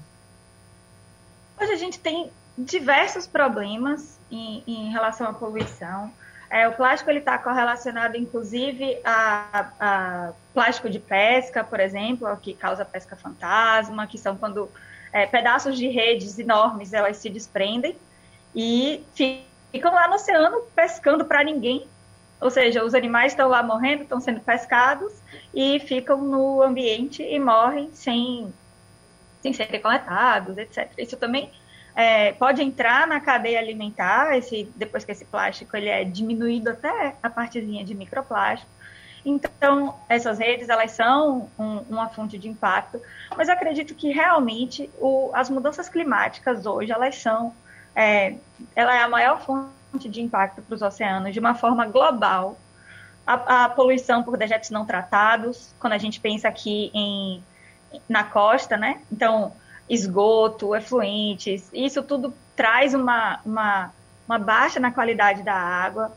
Hoje 1.59 1.71
a 1.71 1.77
gente 1.77 1.99
tem 1.99 2.29
diversos 2.57 3.25
problemas 3.25 4.17
em, 4.29 4.63
em 4.67 4.91
relação 4.91 5.27
à 5.27 5.33
poluição. 5.33 6.11
É, 6.49 6.67
o 6.67 6.73
plástico 6.73 7.09
ele 7.09 7.19
está 7.19 7.37
correlacionado, 7.37 8.15
inclusive, 8.17 8.99
a, 9.03 9.71
a, 9.79 10.33
plástico 10.53 10.89
de 10.89 10.99
pesca, 10.99 11.63
por 11.63 11.79
exemplo, 11.79 12.27
que 12.37 12.53
causa 12.53 12.85
pesca 12.85 13.15
fantasma, 13.15 14.05
que 14.05 14.17
são 14.17 14.37
quando 14.37 14.69
é, 15.13 15.27
pedaços 15.27 15.77
de 15.77 15.87
redes 15.87 16.39
enormes 16.39 16.91
elas 16.91 17.17
se 17.17 17.29
desprendem 17.29 17.95
e 18.55 19.03
ficam 19.71 19.93
lá 19.93 20.07
no 20.07 20.15
oceano 20.15 20.61
pescando 20.75 21.23
para 21.23 21.43
ninguém. 21.43 21.85
Ou 22.41 22.49
seja, 22.49 22.83
os 22.83 22.93
animais 22.93 23.31
estão 23.31 23.47
lá 23.47 23.63
morrendo, 23.63 24.03
estão 24.03 24.19
sendo 24.19 24.41
pescados 24.41 25.13
e 25.53 25.79
ficam 25.79 26.17
no 26.17 26.61
ambiente 26.61 27.23
e 27.23 27.39
morrem 27.39 27.89
sem, 27.93 28.53
sem 29.41 29.53
serem 29.53 29.79
coletados, 29.79 30.57
etc. 30.57 30.91
Isso 30.97 31.15
também 31.15 31.49
é, 31.95 32.33
pode 32.33 32.61
entrar 32.61 33.07
na 33.07 33.19
cadeia 33.19 33.59
alimentar, 33.59 34.35
esse, 34.35 34.67
depois 34.75 35.05
que 35.05 35.11
esse 35.11 35.23
plástico 35.23 35.77
ele 35.77 35.89
é 35.89 36.03
diminuído 36.03 36.71
até 36.71 37.15
a 37.21 37.29
partezinha 37.29 37.85
de 37.85 37.95
microplástico. 37.95 38.69
Então, 39.25 39.95
essas 40.09 40.37
redes, 40.39 40.67
elas 40.67 40.91
são 40.91 41.49
um, 41.57 41.77
uma 41.89 42.09
fonte 42.09 42.37
de 42.37 42.49
impacto, 42.49 43.01
mas 43.37 43.47
acredito 43.47 43.95
que 43.95 44.11
realmente 44.11 44.89
o, 44.99 45.31
as 45.33 45.49
mudanças 45.49 45.87
climáticas 45.87 46.65
hoje, 46.65 46.91
elas 46.91 47.15
são, 47.15 47.53
é, 47.95 48.35
ela 48.75 48.93
é 48.93 49.01
a 49.01 49.07
maior 49.07 49.41
fonte 49.41 50.09
de 50.09 50.21
impacto 50.21 50.61
para 50.61 50.75
os 50.75 50.81
oceanos 50.81 51.33
de 51.33 51.39
uma 51.39 51.55
forma 51.55 51.85
global. 51.85 52.57
A, 53.25 53.63
a, 53.63 53.69
poluição 53.69 54.21
por 54.21 54.35
dejetos 54.35 54.69
não 54.69 54.85
tratados, 54.85 55.73
quando 55.79 55.93
a 55.93 55.97
gente 55.97 56.19
pensa 56.19 56.49
aqui 56.49 56.91
em, 56.93 57.41
na 58.09 58.25
costa, 58.25 58.75
né? 58.75 59.01
Então, 59.09 59.53
esgoto, 59.89 60.75
efluentes, 60.75 61.69
isso 61.73 62.03
tudo 62.03 62.33
traz 62.55 62.93
uma, 62.93 63.39
uma, 63.45 63.93
uma 64.27 64.37
baixa 64.37 64.79
na 64.79 64.91
qualidade 64.91 65.43
da 65.43 65.53
água, 65.53 66.11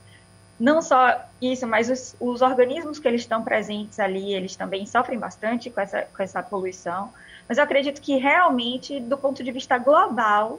não 0.58 0.80
só 0.80 1.20
isso, 1.40 1.66
mas 1.66 1.90
os, 1.90 2.16
os, 2.18 2.40
organismos 2.40 2.98
que 2.98 3.06
eles 3.06 3.20
estão 3.20 3.42
presentes 3.42 4.00
ali, 4.00 4.34
eles 4.34 4.56
também 4.56 4.86
sofrem 4.86 5.18
bastante 5.18 5.70
com 5.70 5.80
essa, 5.80 6.02
com 6.02 6.22
essa 6.22 6.42
poluição. 6.42 7.12
Mas 7.48 7.58
eu 7.58 7.64
acredito 7.64 8.00
que 8.00 8.16
realmente, 8.16 8.98
do 8.98 9.18
ponto 9.18 9.44
de 9.44 9.52
vista 9.52 9.76
global, 9.76 10.58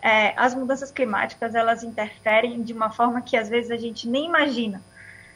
é, 0.00 0.32
as 0.36 0.54
mudanças 0.54 0.90
climáticas 0.90 1.54
elas 1.54 1.82
interferem 1.82 2.62
de 2.62 2.72
uma 2.72 2.90
forma 2.90 3.20
que 3.20 3.36
às 3.36 3.48
vezes 3.48 3.70
a 3.70 3.76
gente 3.76 4.08
nem 4.08 4.26
imagina. 4.26 4.80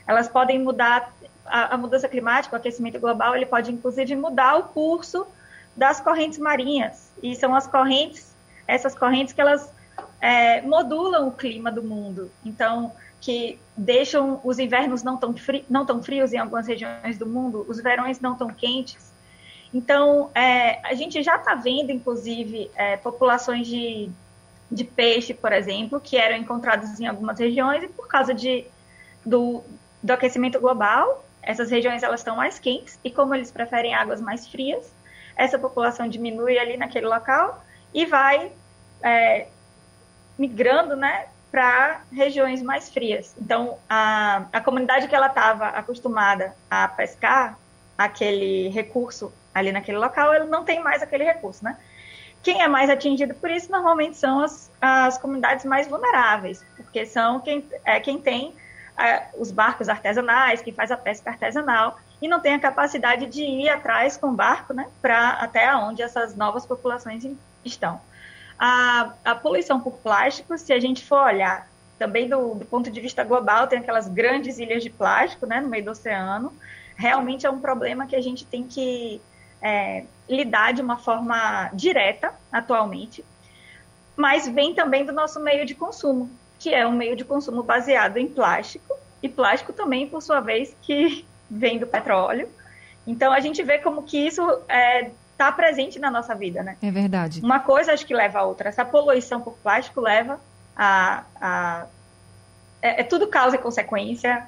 Elas 0.07 0.29
podem 0.29 0.59
mudar 0.59 1.13
a, 1.45 1.75
a 1.75 1.77
mudança 1.77 2.09
climática, 2.09 2.55
o 2.55 2.59
aquecimento 2.59 3.01
global, 3.01 3.35
ele 3.35 3.47
pode 3.47 3.73
inclusive 3.73 4.15
mudar 4.15 4.57
o 4.57 4.65
curso 4.65 5.27
das 5.77 6.01
correntes 6.01 6.39
marinhas. 6.39 7.11
E 7.21 7.35
são 7.35 7.55
as 7.55 7.67
correntes, 7.67 8.33
essas 8.67 8.95
correntes 8.95 9.35
que 9.35 9.41
elas 9.41 9.69
é, 10.21 10.61
modulam 10.63 11.27
o 11.27 11.33
clima 11.33 11.73
do 11.73 11.83
mundo. 11.83 12.31
Então, 12.45 12.93
que 13.21 13.59
deixam 13.77 14.41
os 14.43 14.59
invernos 14.59 15.03
não 15.03 15.17
tão, 15.17 15.35
não 15.69 15.85
tão 15.85 16.03
frios 16.03 16.33
em 16.33 16.39
algumas 16.39 16.67
regiões 16.67 17.19
do 17.19 17.27
mundo, 17.27 17.67
os 17.69 17.81
verões 17.81 18.21
não 18.21 18.35
tão 18.35 18.49
quentes. 18.49 19.13
Então, 19.73 20.31
é, 20.35 20.81
a 20.87 20.95
gente 20.95 21.23
já 21.23 21.37
está 21.37 21.55
vendo, 21.55 21.93
inclusive, 21.93 22.71
é, 22.75 22.97
populações 22.97 23.67
de, 23.67 24.11
de 24.71 24.85
peixe, 24.85 25.35
por 25.35 25.53
exemplo, 25.53 26.01
que 26.01 26.17
eram 26.17 26.37
encontradas 26.37 26.99
em 26.99 27.07
algumas 27.07 27.39
regiões 27.39 27.85
e 27.85 27.89
por 27.89 28.09
causa 28.09 28.35
de, 28.35 28.65
do, 29.25 29.63
do 30.03 30.13
aquecimento 30.13 30.59
global, 30.59 31.25
essas 31.43 31.71
regiões 31.71 32.03
elas 32.03 32.21
estão 32.21 32.37
mais 32.37 32.59
quentes 32.59 32.99
e 33.05 33.11
como 33.11 33.35
eles 33.35 33.51
preferem 33.51 33.95
águas 33.95 34.21
mais 34.21 34.49
frias, 34.49 34.93
essa 35.37 35.59
população 35.59 36.09
diminui 36.09 36.59
ali 36.59 36.77
naquele 36.77 37.07
local 37.07 37.65
e 37.95 38.05
vai 38.07 38.53
é, 39.03 39.47
migrando, 40.39 40.97
né, 40.97 41.27
para 41.51 42.03
regiões 42.13 42.63
mais 42.63 42.89
frias. 42.89 43.35
Então, 43.41 43.79
a, 43.89 44.45
a 44.53 44.61
comunidade 44.61 45.09
que 45.09 45.15
ela 45.15 45.27
estava 45.27 45.67
acostumada 45.69 46.55
a 46.71 46.87
pescar 46.87 47.59
aquele 47.99 48.69
recurso 48.69 49.33
ali 49.55 49.73
naquele 49.73 49.99
local, 49.99 50.33
ele 50.35 50.45
não 50.45 50.65
tem 50.65 50.81
mais 50.81 51.03
aquele 51.03 51.25
recurso, 51.25 51.65
né? 51.65 51.77
Quem 52.43 52.63
é 52.63 52.69
mais 52.69 52.89
atingido 52.89 53.35
por 53.35 53.51
isso 53.51 53.71
normalmente 53.71 54.17
são 54.17 54.41
as, 54.41 54.71
as 54.81 55.19
comunidades 55.19 55.65
mais 55.65 55.87
vulneráveis, 55.87 56.65
porque 56.77 57.05
são 57.05 57.41
quem, 57.41 57.69
é, 57.85 58.01
quem 58.01 58.19
tem 58.19 58.55
é, 58.99 59.27
os 59.37 59.51
barcos 59.51 59.89
artesanais, 59.89 60.63
que 60.63 60.73
faz 60.73 60.91
a 60.91 60.97
pesca 60.97 61.31
artesanal 61.31 61.99
e 62.23 62.29
não 62.29 62.41
tem 62.41 62.55
a 62.55 62.61
capacidade 62.61 63.27
de 63.27 63.43
ir 63.43 63.69
atrás 63.69 64.17
com 64.17 64.35
barco, 64.35 64.73
né, 64.73 64.87
para 65.03 65.31
até 65.31 65.75
onde 65.75 66.03
essas 66.03 66.35
novas 66.35 66.65
populações 66.65 67.27
estão. 67.65 68.01
A, 68.63 69.15
a 69.25 69.35
poluição 69.35 69.81
por 69.81 69.95
plástico, 69.95 70.59
se 70.59 70.71
a 70.71 70.79
gente 70.79 71.03
for 71.03 71.23
olhar 71.23 71.67
também 71.99 72.29
do, 72.29 72.57
do, 72.57 72.67
ponto 72.67 72.91
de 72.91 73.01
vista 73.01 73.25
global, 73.25 73.67
tem 73.67 73.79
aquelas 73.79 74.07
grandes 74.07 74.59
ilhas 74.59 74.83
de 74.83 74.91
plástico 74.91 75.47
né, 75.47 75.63
no 75.63 75.69
meio 75.69 75.83
do 75.83 75.93
oceano. 75.93 76.53
Realmente 76.95 77.47
é 77.47 77.51
um 77.51 77.59
problema 77.59 78.07
que 78.07 78.15
a 78.15 78.21
gente 78.21 78.45
tem 78.45 78.65
que 78.65 79.19
é, 79.63 80.05
lidar 80.29 80.75
de 80.75 80.83
uma 80.83 80.99
forma 80.99 81.71
direta 81.73 82.35
atualmente, 82.53 83.25
mas 84.15 84.47
vem 84.47 84.75
também 84.75 85.07
do 85.07 85.13
nosso 85.13 85.41
meio 85.41 85.65
de 85.65 85.75
consumo, 85.75 86.31
que 86.59 86.75
é 86.75 86.87
um 86.87 86.93
meio 86.93 87.17
de 87.17 87.25
consumo 87.25 87.63
baseado 87.63 88.19
em 88.19 88.29
plástico, 88.29 88.95
e 89.23 89.29
plástico 89.29 89.73
também, 89.73 90.07
por 90.07 90.21
sua 90.21 90.41
vez, 90.41 90.77
que 90.83 91.25
vem 91.51 91.79
do 91.79 91.87
petróleo. 91.87 92.47
Então 93.07 93.33
a 93.33 93.41
gente 93.41 93.63
vê 93.63 93.79
como 93.79 94.03
que 94.03 94.19
isso 94.19 94.43
é, 94.69 95.11
está 95.41 95.51
presente 95.51 95.99
na 95.99 96.11
nossa 96.11 96.35
vida, 96.35 96.63
né? 96.63 96.77
É 96.83 96.91
verdade. 96.91 97.41
Uma 97.43 97.61
coisa 97.61 97.93
acho 97.93 98.05
que 98.05 98.15
leva 98.15 98.41
a 98.41 98.45
outra. 98.45 98.69
Essa 98.69 98.85
poluição 98.85 99.41
por 99.41 99.55
plástico 99.55 100.01
leva 100.01 100.39
a. 100.77 101.25
a 101.41 101.87
é, 102.83 103.01
é 103.01 103.05
tudo 103.05 103.27
causa 103.27 103.57
e 103.57 103.59
consequência 103.59 104.47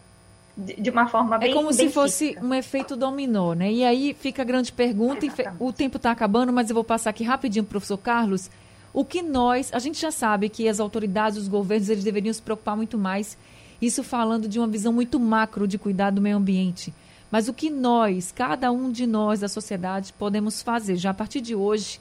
de, 0.57 0.91
uma 0.91 1.09
forma 1.09 1.39
bem. 1.39 1.51
É 1.51 1.55
como 1.55 1.73
se 1.73 1.89
fosse 1.89 2.37
um 2.43 2.53
efeito 2.53 2.95
dominó, 2.95 3.55
né? 3.55 3.73
E 3.73 3.85
aí 3.85 4.15
fica 4.19 4.43
a 4.43 4.45
grande 4.45 4.71
pergunta, 4.71 5.25
Exatamente. 5.25 5.57
o 5.63 5.73
tempo 5.73 5.97
está 5.97 6.11
acabando, 6.11 6.53
mas 6.53 6.69
eu 6.69 6.75
vou 6.75 6.85
passar 6.85 7.11
aqui 7.11 7.25
rapidinho, 7.25 7.65
professor 7.65 7.99
Carlos. 7.99 8.51
O 8.93 9.05
que 9.05 9.23
nós, 9.23 9.73
a 9.73 9.79
gente 9.79 9.99
já 9.99 10.11
sabe 10.11 10.51
que 10.51 10.69
as 10.69 10.79
autoridades, 10.79 11.39
os 11.39 11.49
governos, 11.49 11.89
eles 11.89 12.05
deveriam 12.05 12.33
se 12.33 12.43
preocupar 12.43 12.77
muito 12.77 12.99
mais, 12.99 13.39
isso 13.81 14.03
falando 14.03 14.47
de 14.47 14.59
uma 14.59 14.69
visão 14.69 14.93
muito 14.93 15.19
macro 15.19 15.67
de 15.67 15.79
cuidar 15.79 16.11
do 16.11 16.21
meio 16.21 16.37
ambiente. 16.37 16.93
Mas 17.33 17.49
o 17.49 17.55
que 17.55 17.71
nós, 17.71 18.31
cada 18.31 18.71
um 18.71 18.93
de 18.93 19.07
nós 19.07 19.41
da 19.41 19.49
sociedade, 19.49 20.13
podemos 20.13 20.61
fazer 20.61 20.97
já 20.97 21.11
a 21.11 21.15
partir 21.15 21.41
de 21.41 21.55
hoje 21.55 21.99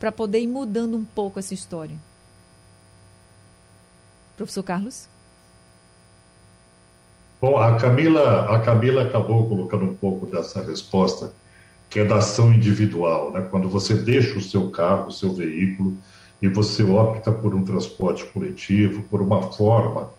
para 0.00 0.10
poder 0.10 0.40
ir 0.40 0.48
mudando 0.48 0.96
um 0.96 1.04
pouco 1.04 1.38
essa 1.38 1.54
história? 1.54 1.96
Professor 4.36 4.64
Carlos? 4.64 5.06
Bom, 7.40 7.56
a 7.56 7.76
Camila, 7.76 8.52
a 8.52 8.58
Camila 8.58 9.04
acabou 9.04 9.48
colocando 9.48 9.84
um 9.84 9.94
pouco 9.94 10.26
dessa 10.26 10.60
resposta, 10.60 11.32
que 11.88 12.00
é 12.00 12.04
da 12.04 12.16
ação 12.16 12.52
individual, 12.52 13.30
né? 13.30 13.46
Quando 13.48 13.68
você 13.68 13.94
deixa 13.94 14.36
o 14.36 14.42
seu 14.42 14.70
carro, 14.72 15.06
o 15.06 15.12
seu 15.12 15.32
veículo, 15.32 15.96
e 16.42 16.48
você 16.48 16.82
opta 16.82 17.30
por 17.30 17.54
um 17.54 17.62
transporte 17.62 18.24
coletivo, 18.24 19.04
por 19.04 19.22
uma 19.22 19.40
forma 19.52 20.10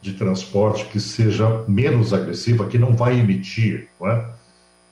de 0.00 0.14
transporte 0.14 0.86
que 0.86 0.98
seja 0.98 1.64
menos 1.68 2.12
agressiva, 2.12 2.66
que 2.66 2.78
não 2.78 2.94
vai 2.94 3.18
emitir. 3.18 3.88
Não 4.00 4.08
é? 4.08 4.30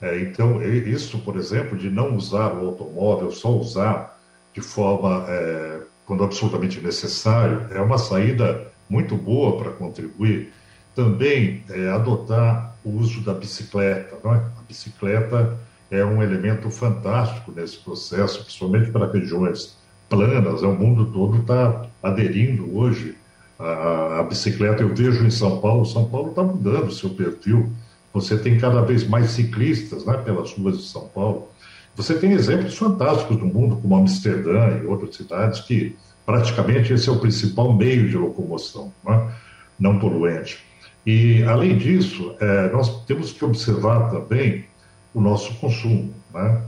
É, 0.00 0.20
então, 0.20 0.62
isso, 0.62 1.18
por 1.18 1.36
exemplo, 1.36 1.76
de 1.76 1.90
não 1.90 2.14
usar 2.14 2.52
o 2.52 2.66
automóvel, 2.66 3.30
só 3.30 3.50
usar 3.50 4.18
de 4.54 4.60
forma, 4.60 5.24
é, 5.28 5.80
quando 6.06 6.24
absolutamente 6.24 6.80
necessário, 6.80 7.66
é 7.70 7.80
uma 7.80 7.98
saída 7.98 8.66
muito 8.88 9.16
boa 9.16 9.58
para 9.58 9.72
contribuir. 9.72 10.52
Também 10.94 11.64
é, 11.68 11.90
adotar 11.90 12.76
o 12.84 12.90
uso 12.90 13.22
da 13.22 13.34
bicicleta. 13.34 14.16
É? 14.24 14.28
A 14.28 14.62
bicicleta 14.66 15.58
é 15.90 16.04
um 16.04 16.22
elemento 16.22 16.70
fantástico 16.70 17.52
nesse 17.52 17.78
processo, 17.78 18.42
principalmente 18.42 18.90
para 18.90 19.10
regiões 19.10 19.76
planas. 20.08 20.62
O 20.62 20.72
mundo 20.72 21.06
todo 21.12 21.38
está 21.38 21.86
aderindo 22.02 22.76
hoje 22.76 23.16
a, 23.58 24.20
a, 24.20 24.22
bicicleta. 24.22 24.82
Eu 24.82 24.94
vejo 24.94 25.24
em 25.24 25.30
São 25.30 25.60
Paulo, 25.60 25.84
São 25.84 26.04
Paulo 26.04 26.30
está 26.30 26.42
mudando 26.42 26.88
o 26.88 26.92
seu 26.92 27.10
perfil. 27.10 27.70
Você 28.12 28.38
tem 28.38 28.58
cada 28.58 28.80
vez 28.82 29.06
mais 29.06 29.30
ciclistas 29.30 30.04
né, 30.04 30.16
pelas 30.18 30.52
ruas 30.52 30.78
de 30.78 30.84
São 30.84 31.08
Paulo. 31.08 31.48
Você 31.96 32.14
tem 32.14 32.32
exemplos 32.32 32.76
fantásticos 32.76 33.38
no 33.38 33.46
mundo, 33.46 33.76
como 33.76 33.96
Amsterdã 33.96 34.78
e 34.82 34.86
outras 34.86 35.16
cidades, 35.16 35.60
que 35.60 35.96
praticamente 36.24 36.92
esse 36.92 37.08
é 37.08 37.12
o 37.12 37.18
principal 37.18 37.72
meio 37.72 38.08
de 38.08 38.16
locomoção, 38.16 38.92
né, 39.04 39.32
não 39.78 39.98
poluente. 39.98 40.58
E, 41.04 41.42
além 41.44 41.76
disso, 41.76 42.34
é, 42.38 42.70
nós 42.70 43.04
temos 43.06 43.32
que 43.32 43.44
observar 43.44 44.10
também 44.10 44.66
o 45.14 45.20
nosso 45.20 45.54
consumo. 45.54 46.12
Né? 46.32 46.62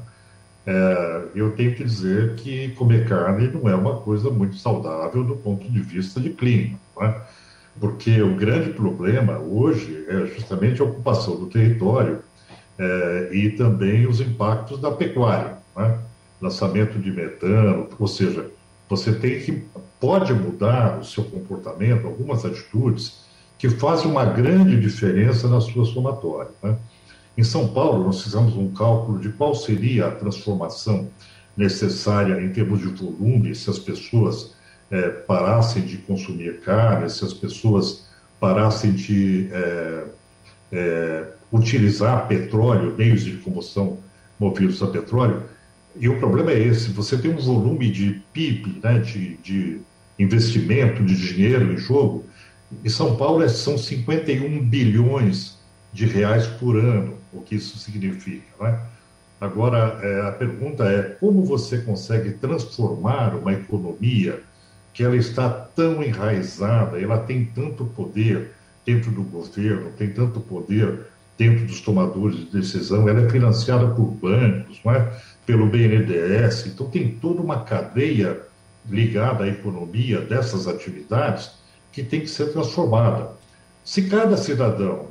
É, 0.70 1.22
eu 1.34 1.50
tenho 1.56 1.74
que 1.74 1.82
dizer 1.82 2.36
que 2.36 2.68
comer 2.76 3.08
carne 3.08 3.48
não 3.48 3.68
é 3.68 3.74
uma 3.74 3.96
coisa 3.96 4.30
muito 4.30 4.54
saudável 4.54 5.24
do 5.24 5.34
ponto 5.34 5.68
de 5.68 5.80
vista 5.80 6.20
de 6.20 6.30
clima, 6.30 6.78
é? 7.00 7.12
porque 7.80 8.22
o 8.22 8.36
grande 8.36 8.70
problema 8.70 9.36
hoje 9.36 10.06
é 10.08 10.26
justamente 10.26 10.80
a 10.80 10.84
ocupação 10.84 11.34
do 11.34 11.46
território 11.46 12.20
é, 12.78 13.30
e 13.32 13.50
também 13.50 14.06
os 14.06 14.20
impactos 14.20 14.80
da 14.80 14.92
pecuária, 14.92 15.56
é? 15.76 15.98
lançamento 16.40 17.00
de 17.00 17.10
metano, 17.10 17.88
ou 17.98 18.06
seja, 18.06 18.48
você 18.88 19.12
tem 19.12 19.40
que 19.40 19.64
pode 19.98 20.32
mudar 20.32 21.00
o 21.00 21.04
seu 21.04 21.24
comportamento, 21.24 22.06
algumas 22.06 22.44
atitudes 22.44 23.24
que 23.58 23.68
fazem 23.68 24.08
uma 24.08 24.24
grande 24.24 24.78
diferença 24.78 25.48
na 25.48 25.60
sua 25.60 25.84
somatória. 25.84 26.52
Né? 26.62 26.76
Em 27.36 27.44
São 27.44 27.68
Paulo, 27.68 28.04
nós 28.04 28.22
fizemos 28.22 28.54
um 28.54 28.70
cálculo 28.72 29.18
de 29.18 29.30
qual 29.30 29.54
seria 29.54 30.08
a 30.08 30.10
transformação 30.10 31.08
necessária 31.56 32.40
em 32.40 32.50
termos 32.50 32.80
de 32.80 32.86
volume 32.86 33.54
se 33.54 33.70
as 33.70 33.78
pessoas 33.78 34.54
é, 34.90 35.08
parassem 35.08 35.82
de 35.82 35.98
consumir 35.98 36.60
carne, 36.60 37.08
se 37.08 37.24
as 37.24 37.32
pessoas 37.32 38.08
parassem 38.40 38.92
de 38.92 39.48
é, 39.52 40.04
é, 40.72 41.26
utilizar 41.52 42.26
petróleo, 42.26 42.94
meios 42.96 43.24
de 43.24 43.36
combustão 43.38 43.98
movidos 44.38 44.82
a 44.82 44.86
petróleo. 44.86 45.42
E 45.98 46.08
o 46.08 46.18
problema 46.18 46.50
é 46.50 46.58
esse: 46.58 46.90
você 46.90 47.16
tem 47.16 47.30
um 47.30 47.38
volume 47.38 47.90
de 47.90 48.22
PIB, 48.32 48.80
né, 48.82 48.98
de, 48.98 49.36
de 49.36 49.80
investimento, 50.18 51.04
de 51.04 51.14
dinheiro 51.14 51.72
em 51.72 51.76
jogo. 51.76 52.24
Em 52.84 52.88
São 52.88 53.16
Paulo 53.16 53.46
são 53.48 53.76
51 53.76 54.64
bilhões 54.64 55.58
de 55.92 56.06
reais 56.06 56.46
por 56.46 56.76
ano, 56.76 57.18
o 57.32 57.40
que 57.40 57.54
isso 57.56 57.78
significa. 57.78 58.44
Né? 58.60 58.80
Agora, 59.40 59.98
é, 60.02 60.28
a 60.28 60.32
pergunta 60.32 60.84
é 60.84 61.02
como 61.02 61.44
você 61.44 61.78
consegue 61.78 62.32
transformar 62.32 63.34
uma 63.34 63.52
economia 63.52 64.42
que 64.92 65.02
ela 65.02 65.16
está 65.16 65.48
tão 65.48 66.02
enraizada, 66.02 67.00
ela 67.00 67.18
tem 67.18 67.44
tanto 67.44 67.84
poder 67.86 68.50
dentro 68.84 69.10
do 69.10 69.22
governo, 69.22 69.90
tem 69.96 70.10
tanto 70.10 70.40
poder 70.40 71.06
dentro 71.38 71.64
dos 71.64 71.80
tomadores 71.80 72.36
de 72.36 72.46
decisão, 72.46 73.08
ela 73.08 73.22
é 73.22 73.30
financiada 73.30 73.86
por 73.94 74.06
bancos, 74.06 74.78
não 74.84 74.92
é? 74.92 75.10
pelo 75.46 75.66
BNDES, 75.66 76.66
então 76.66 76.86
tem 76.90 77.12
toda 77.14 77.40
uma 77.40 77.64
cadeia 77.64 78.40
ligada 78.88 79.44
à 79.44 79.48
economia 79.48 80.20
dessas 80.20 80.68
atividades 80.68 81.52
que 81.92 82.02
tem 82.02 82.20
que 82.20 82.28
ser 82.28 82.52
transformada. 82.52 83.30
Se 83.84 84.02
cada 84.02 84.36
cidadão 84.36 85.08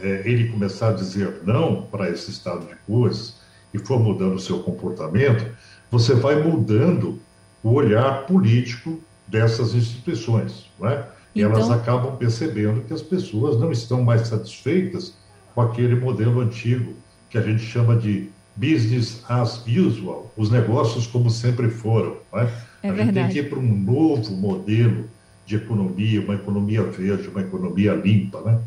é, 0.00 0.22
ele 0.24 0.48
começar 0.48 0.90
a 0.90 0.92
dizer 0.92 1.40
não 1.44 1.82
para 1.82 2.10
esse 2.10 2.30
estado 2.30 2.66
de 2.66 2.74
coisas 2.86 3.36
e 3.72 3.78
for 3.78 3.98
mudando 4.00 4.34
o 4.34 4.40
seu 4.40 4.60
comportamento, 4.60 5.46
você 5.90 6.14
vai 6.14 6.42
mudando 6.42 7.18
o 7.62 7.72
olhar 7.72 8.26
político 8.26 9.00
dessas 9.26 9.74
instituições, 9.74 10.66
não 10.78 10.88
é? 10.88 11.06
E 11.34 11.42
então... 11.42 11.52
elas 11.52 11.70
acabam 11.70 12.16
percebendo 12.16 12.82
que 12.82 12.92
as 12.92 13.02
pessoas 13.02 13.58
não 13.60 13.70
estão 13.70 14.02
mais 14.02 14.28
satisfeitas 14.28 15.14
com 15.54 15.60
aquele 15.60 15.94
modelo 15.94 16.40
antigo 16.40 16.94
que 17.28 17.38
a 17.38 17.42
gente 17.42 17.62
chama 17.62 17.96
de 17.96 18.28
business 18.56 19.22
as 19.28 19.64
usual, 19.66 20.32
os 20.36 20.50
negócios 20.50 21.06
como 21.06 21.30
sempre 21.30 21.68
foram. 21.70 22.16
Não 22.32 22.40
é? 22.40 22.42
A 22.82 22.92
verdade. 22.92 23.04
gente 23.04 23.14
tem 23.14 23.28
que 23.28 23.38
ir 23.38 23.48
para 23.48 23.58
um 23.58 23.76
novo 23.76 24.32
modelo 24.32 25.08
de 25.46 25.56
economia, 25.56 26.20
uma 26.20 26.34
economia 26.34 26.82
verde, 26.82 27.28
uma 27.28 27.40
economia 27.40 27.94
limpa. 27.94 28.40
Né? 28.40 28.60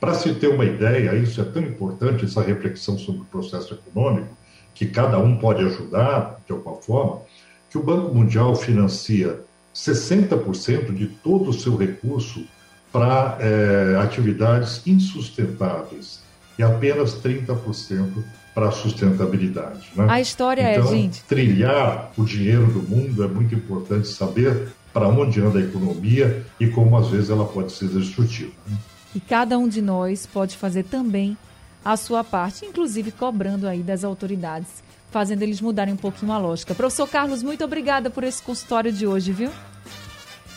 Para 0.00 0.14
se 0.14 0.34
ter 0.34 0.48
uma 0.48 0.64
ideia, 0.64 1.14
isso 1.14 1.40
é 1.40 1.44
tão 1.44 1.62
importante, 1.62 2.24
essa 2.24 2.42
reflexão 2.42 2.98
sobre 2.98 3.22
o 3.22 3.24
processo 3.24 3.74
econômico, 3.74 4.28
que 4.74 4.86
cada 4.86 5.18
um 5.18 5.36
pode 5.36 5.64
ajudar 5.64 6.40
de 6.46 6.52
alguma 6.52 6.76
forma, 6.76 7.22
que 7.70 7.78
o 7.78 7.82
Banco 7.82 8.14
Mundial 8.14 8.54
financia 8.54 9.40
60% 9.74 10.94
de 10.94 11.06
todo 11.06 11.50
o 11.50 11.52
seu 11.52 11.76
recurso 11.76 12.44
para 12.92 13.36
é, 13.40 13.98
atividades 14.00 14.82
insustentáveis 14.86 16.20
e 16.58 16.62
apenas 16.62 17.14
30% 17.20 18.22
para 18.54 18.68
a 18.68 18.72
sustentabilidade. 18.72 19.90
Né? 19.94 20.06
A 20.08 20.20
história 20.20 20.72
então, 20.72 20.88
é, 20.88 20.90
gente. 20.90 21.22
Trilhar 21.24 22.10
o 22.16 22.24
dinheiro 22.24 22.66
do 22.66 22.82
mundo 22.82 23.22
é 23.22 23.28
muito 23.28 23.54
importante 23.54 24.08
saber 24.08 24.68
para 24.94 25.08
onde 25.08 25.40
anda 25.40 25.58
a 25.58 25.62
economia 25.62 26.42
e 26.58 26.66
como 26.68 26.96
às 26.96 27.08
vezes 27.08 27.28
ela 27.28 27.44
pode 27.44 27.72
ser 27.72 27.88
destrutiva. 27.88 28.52
Né? 28.66 28.76
E 29.14 29.20
cada 29.20 29.58
um 29.58 29.68
de 29.68 29.80
nós 29.80 30.26
pode 30.26 30.56
fazer 30.56 30.84
também 30.84 31.36
a 31.84 31.96
sua 31.96 32.24
parte, 32.24 32.64
inclusive 32.64 33.12
cobrando 33.12 33.68
aí 33.68 33.82
das 33.82 34.04
autoridades, 34.04 34.82
fazendo 35.10 35.42
eles 35.42 35.60
mudarem 35.60 35.94
um 35.94 35.96
pouquinho 35.96 36.32
a 36.32 36.38
lógica. 36.38 36.74
Professor 36.74 37.08
Carlos, 37.08 37.42
muito 37.42 37.64
obrigada 37.64 38.10
por 38.10 38.24
esse 38.24 38.42
consultório 38.42 38.92
de 38.92 39.06
hoje, 39.06 39.32
viu? 39.32 39.50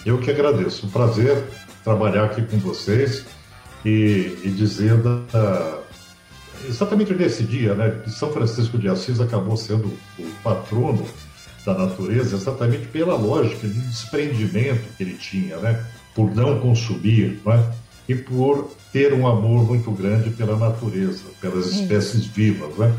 Eu 0.05 0.19
que 0.19 0.31
agradeço. 0.31 0.87
Um 0.87 0.89
prazer 0.89 1.43
trabalhar 1.83 2.25
aqui 2.25 2.41
com 2.41 2.57
vocês 2.57 3.25
e, 3.85 4.37
e 4.43 4.49
dizer 4.49 4.97
da, 4.97 5.79
exatamente 6.67 7.13
nesse 7.13 7.43
dia, 7.43 7.73
né, 7.75 8.01
que 8.03 8.09
São 8.09 8.31
Francisco 8.31 8.77
de 8.77 8.89
Assis 8.89 9.19
acabou 9.19 9.55
sendo 9.55 9.87
o 10.17 10.25
patrono 10.43 11.05
da 11.65 11.73
natureza, 11.73 12.35
exatamente 12.35 12.87
pela 12.87 13.15
lógica 13.15 13.67
de 13.67 13.79
desprendimento 13.81 14.83
que 14.97 15.03
ele 15.03 15.13
tinha, 15.13 15.57
né, 15.57 15.85
por 16.15 16.33
não 16.33 16.59
consumir, 16.59 17.39
né, 17.45 17.71
e 18.09 18.15
por 18.15 18.71
ter 18.91 19.13
um 19.13 19.27
amor 19.27 19.67
muito 19.67 19.91
grande 19.91 20.31
pela 20.31 20.57
natureza, 20.57 21.25
pelas 21.39 21.67
espécies 21.67 22.25
vivas, 22.25 22.75
né. 22.75 22.91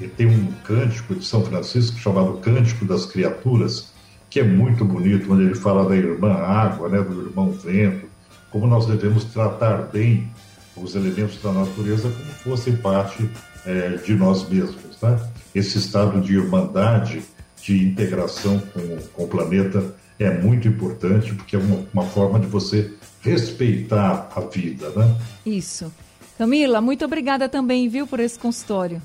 E 0.00 0.08
tem 0.08 0.26
um 0.26 0.50
cântico 0.64 1.14
de 1.14 1.24
São 1.24 1.44
Francisco 1.44 1.96
chamado 1.98 2.38
Cântico 2.38 2.84
das 2.84 3.06
Criaturas, 3.06 3.92
que 4.28 4.40
é 4.40 4.42
muito 4.42 4.84
bonito, 4.84 5.32
onde 5.32 5.44
ele 5.44 5.54
fala 5.54 5.88
da 5.88 5.94
irmã 5.94 6.32
água, 6.32 6.88
né, 6.88 7.00
do 7.00 7.28
irmão 7.28 7.52
vento, 7.52 8.06
como 8.50 8.66
nós 8.66 8.86
devemos 8.86 9.24
tratar 9.24 9.88
bem 9.92 10.28
os 10.76 10.96
elementos 10.96 11.40
da 11.40 11.52
natureza 11.52 12.10
como 12.10 12.56
fossem 12.56 12.74
parte 12.74 13.30
é, 13.64 13.90
de 14.04 14.14
nós 14.14 14.48
mesmos. 14.48 15.00
Né? 15.00 15.20
Esse 15.54 15.78
estado 15.78 16.20
de 16.20 16.34
irmandade, 16.34 17.22
de 17.62 17.84
integração 17.84 18.58
com, 18.72 18.96
com 19.12 19.24
o 19.24 19.28
planeta 19.28 19.94
é 20.18 20.30
muito 20.30 20.66
importante, 20.66 21.34
porque 21.34 21.54
é 21.54 21.58
uma, 21.58 21.84
uma 21.92 22.04
forma 22.04 22.40
de 22.40 22.46
você 22.46 22.90
respeitar 23.20 24.28
a 24.34 24.40
vida. 24.40 24.90
Né? 24.90 25.16
Isso. 25.44 25.92
Camila, 26.38 26.80
muito 26.80 27.04
obrigada 27.04 27.48
também, 27.48 27.88
viu, 27.88 28.06
por 28.06 28.20
esse 28.20 28.38
consultório. 28.38 29.00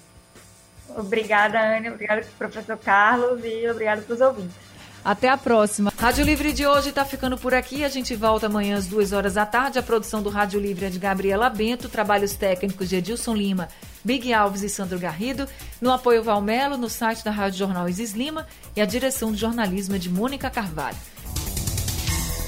Obrigada, 0.95 1.59
Ana, 1.59 1.91
obrigada, 1.91 2.25
professor 2.37 2.77
Carlos, 2.77 3.41
e 3.43 3.69
obrigada 3.69 4.01
para 4.01 4.13
os 4.13 4.21
ouvintes. 4.21 4.65
Até 5.05 5.29
a 5.29 5.37
próxima. 5.37 5.93
Rádio 5.99 6.25
Livre 6.25 6.51
de 6.51 6.65
hoje 6.65 6.89
está 6.89 7.05
ficando 7.05 7.37
por 7.37 7.53
aqui. 7.53 7.85
A 7.85 7.89
gente 7.89 8.15
volta 8.15 8.47
amanhã 8.47 8.75
às 8.75 8.87
duas 8.87 9.11
horas 9.11 9.35
da 9.35 9.45
tarde. 9.45 9.77
A 9.77 9.83
produção 9.83 10.23
do 10.23 10.29
Rádio 10.29 10.59
Livre 10.59 10.85
é 10.85 10.89
de 10.89 10.97
Gabriela 10.97 11.47
Bento, 11.47 11.87
trabalhos 11.87 12.33
técnicos 12.33 12.89
de 12.89 12.95
Edilson 12.95 13.35
Lima, 13.35 13.67
Big 14.03 14.33
Alves 14.33 14.63
e 14.63 14.69
Sandro 14.69 14.97
Garrido. 14.97 15.47
No 15.79 15.91
apoio 15.91 16.23
Valmelo, 16.23 16.75
no 16.75 16.89
site 16.89 17.23
da 17.23 17.29
Rádio 17.29 17.59
Jornal 17.59 17.87
Isis 17.87 18.13
Lima 18.13 18.47
e 18.75 18.81
a 18.81 18.85
direção 18.85 19.31
de 19.31 19.37
jornalismo 19.37 19.95
é 19.95 19.99
de 19.99 20.09
Mônica 20.09 20.49
Carvalho. 20.49 20.97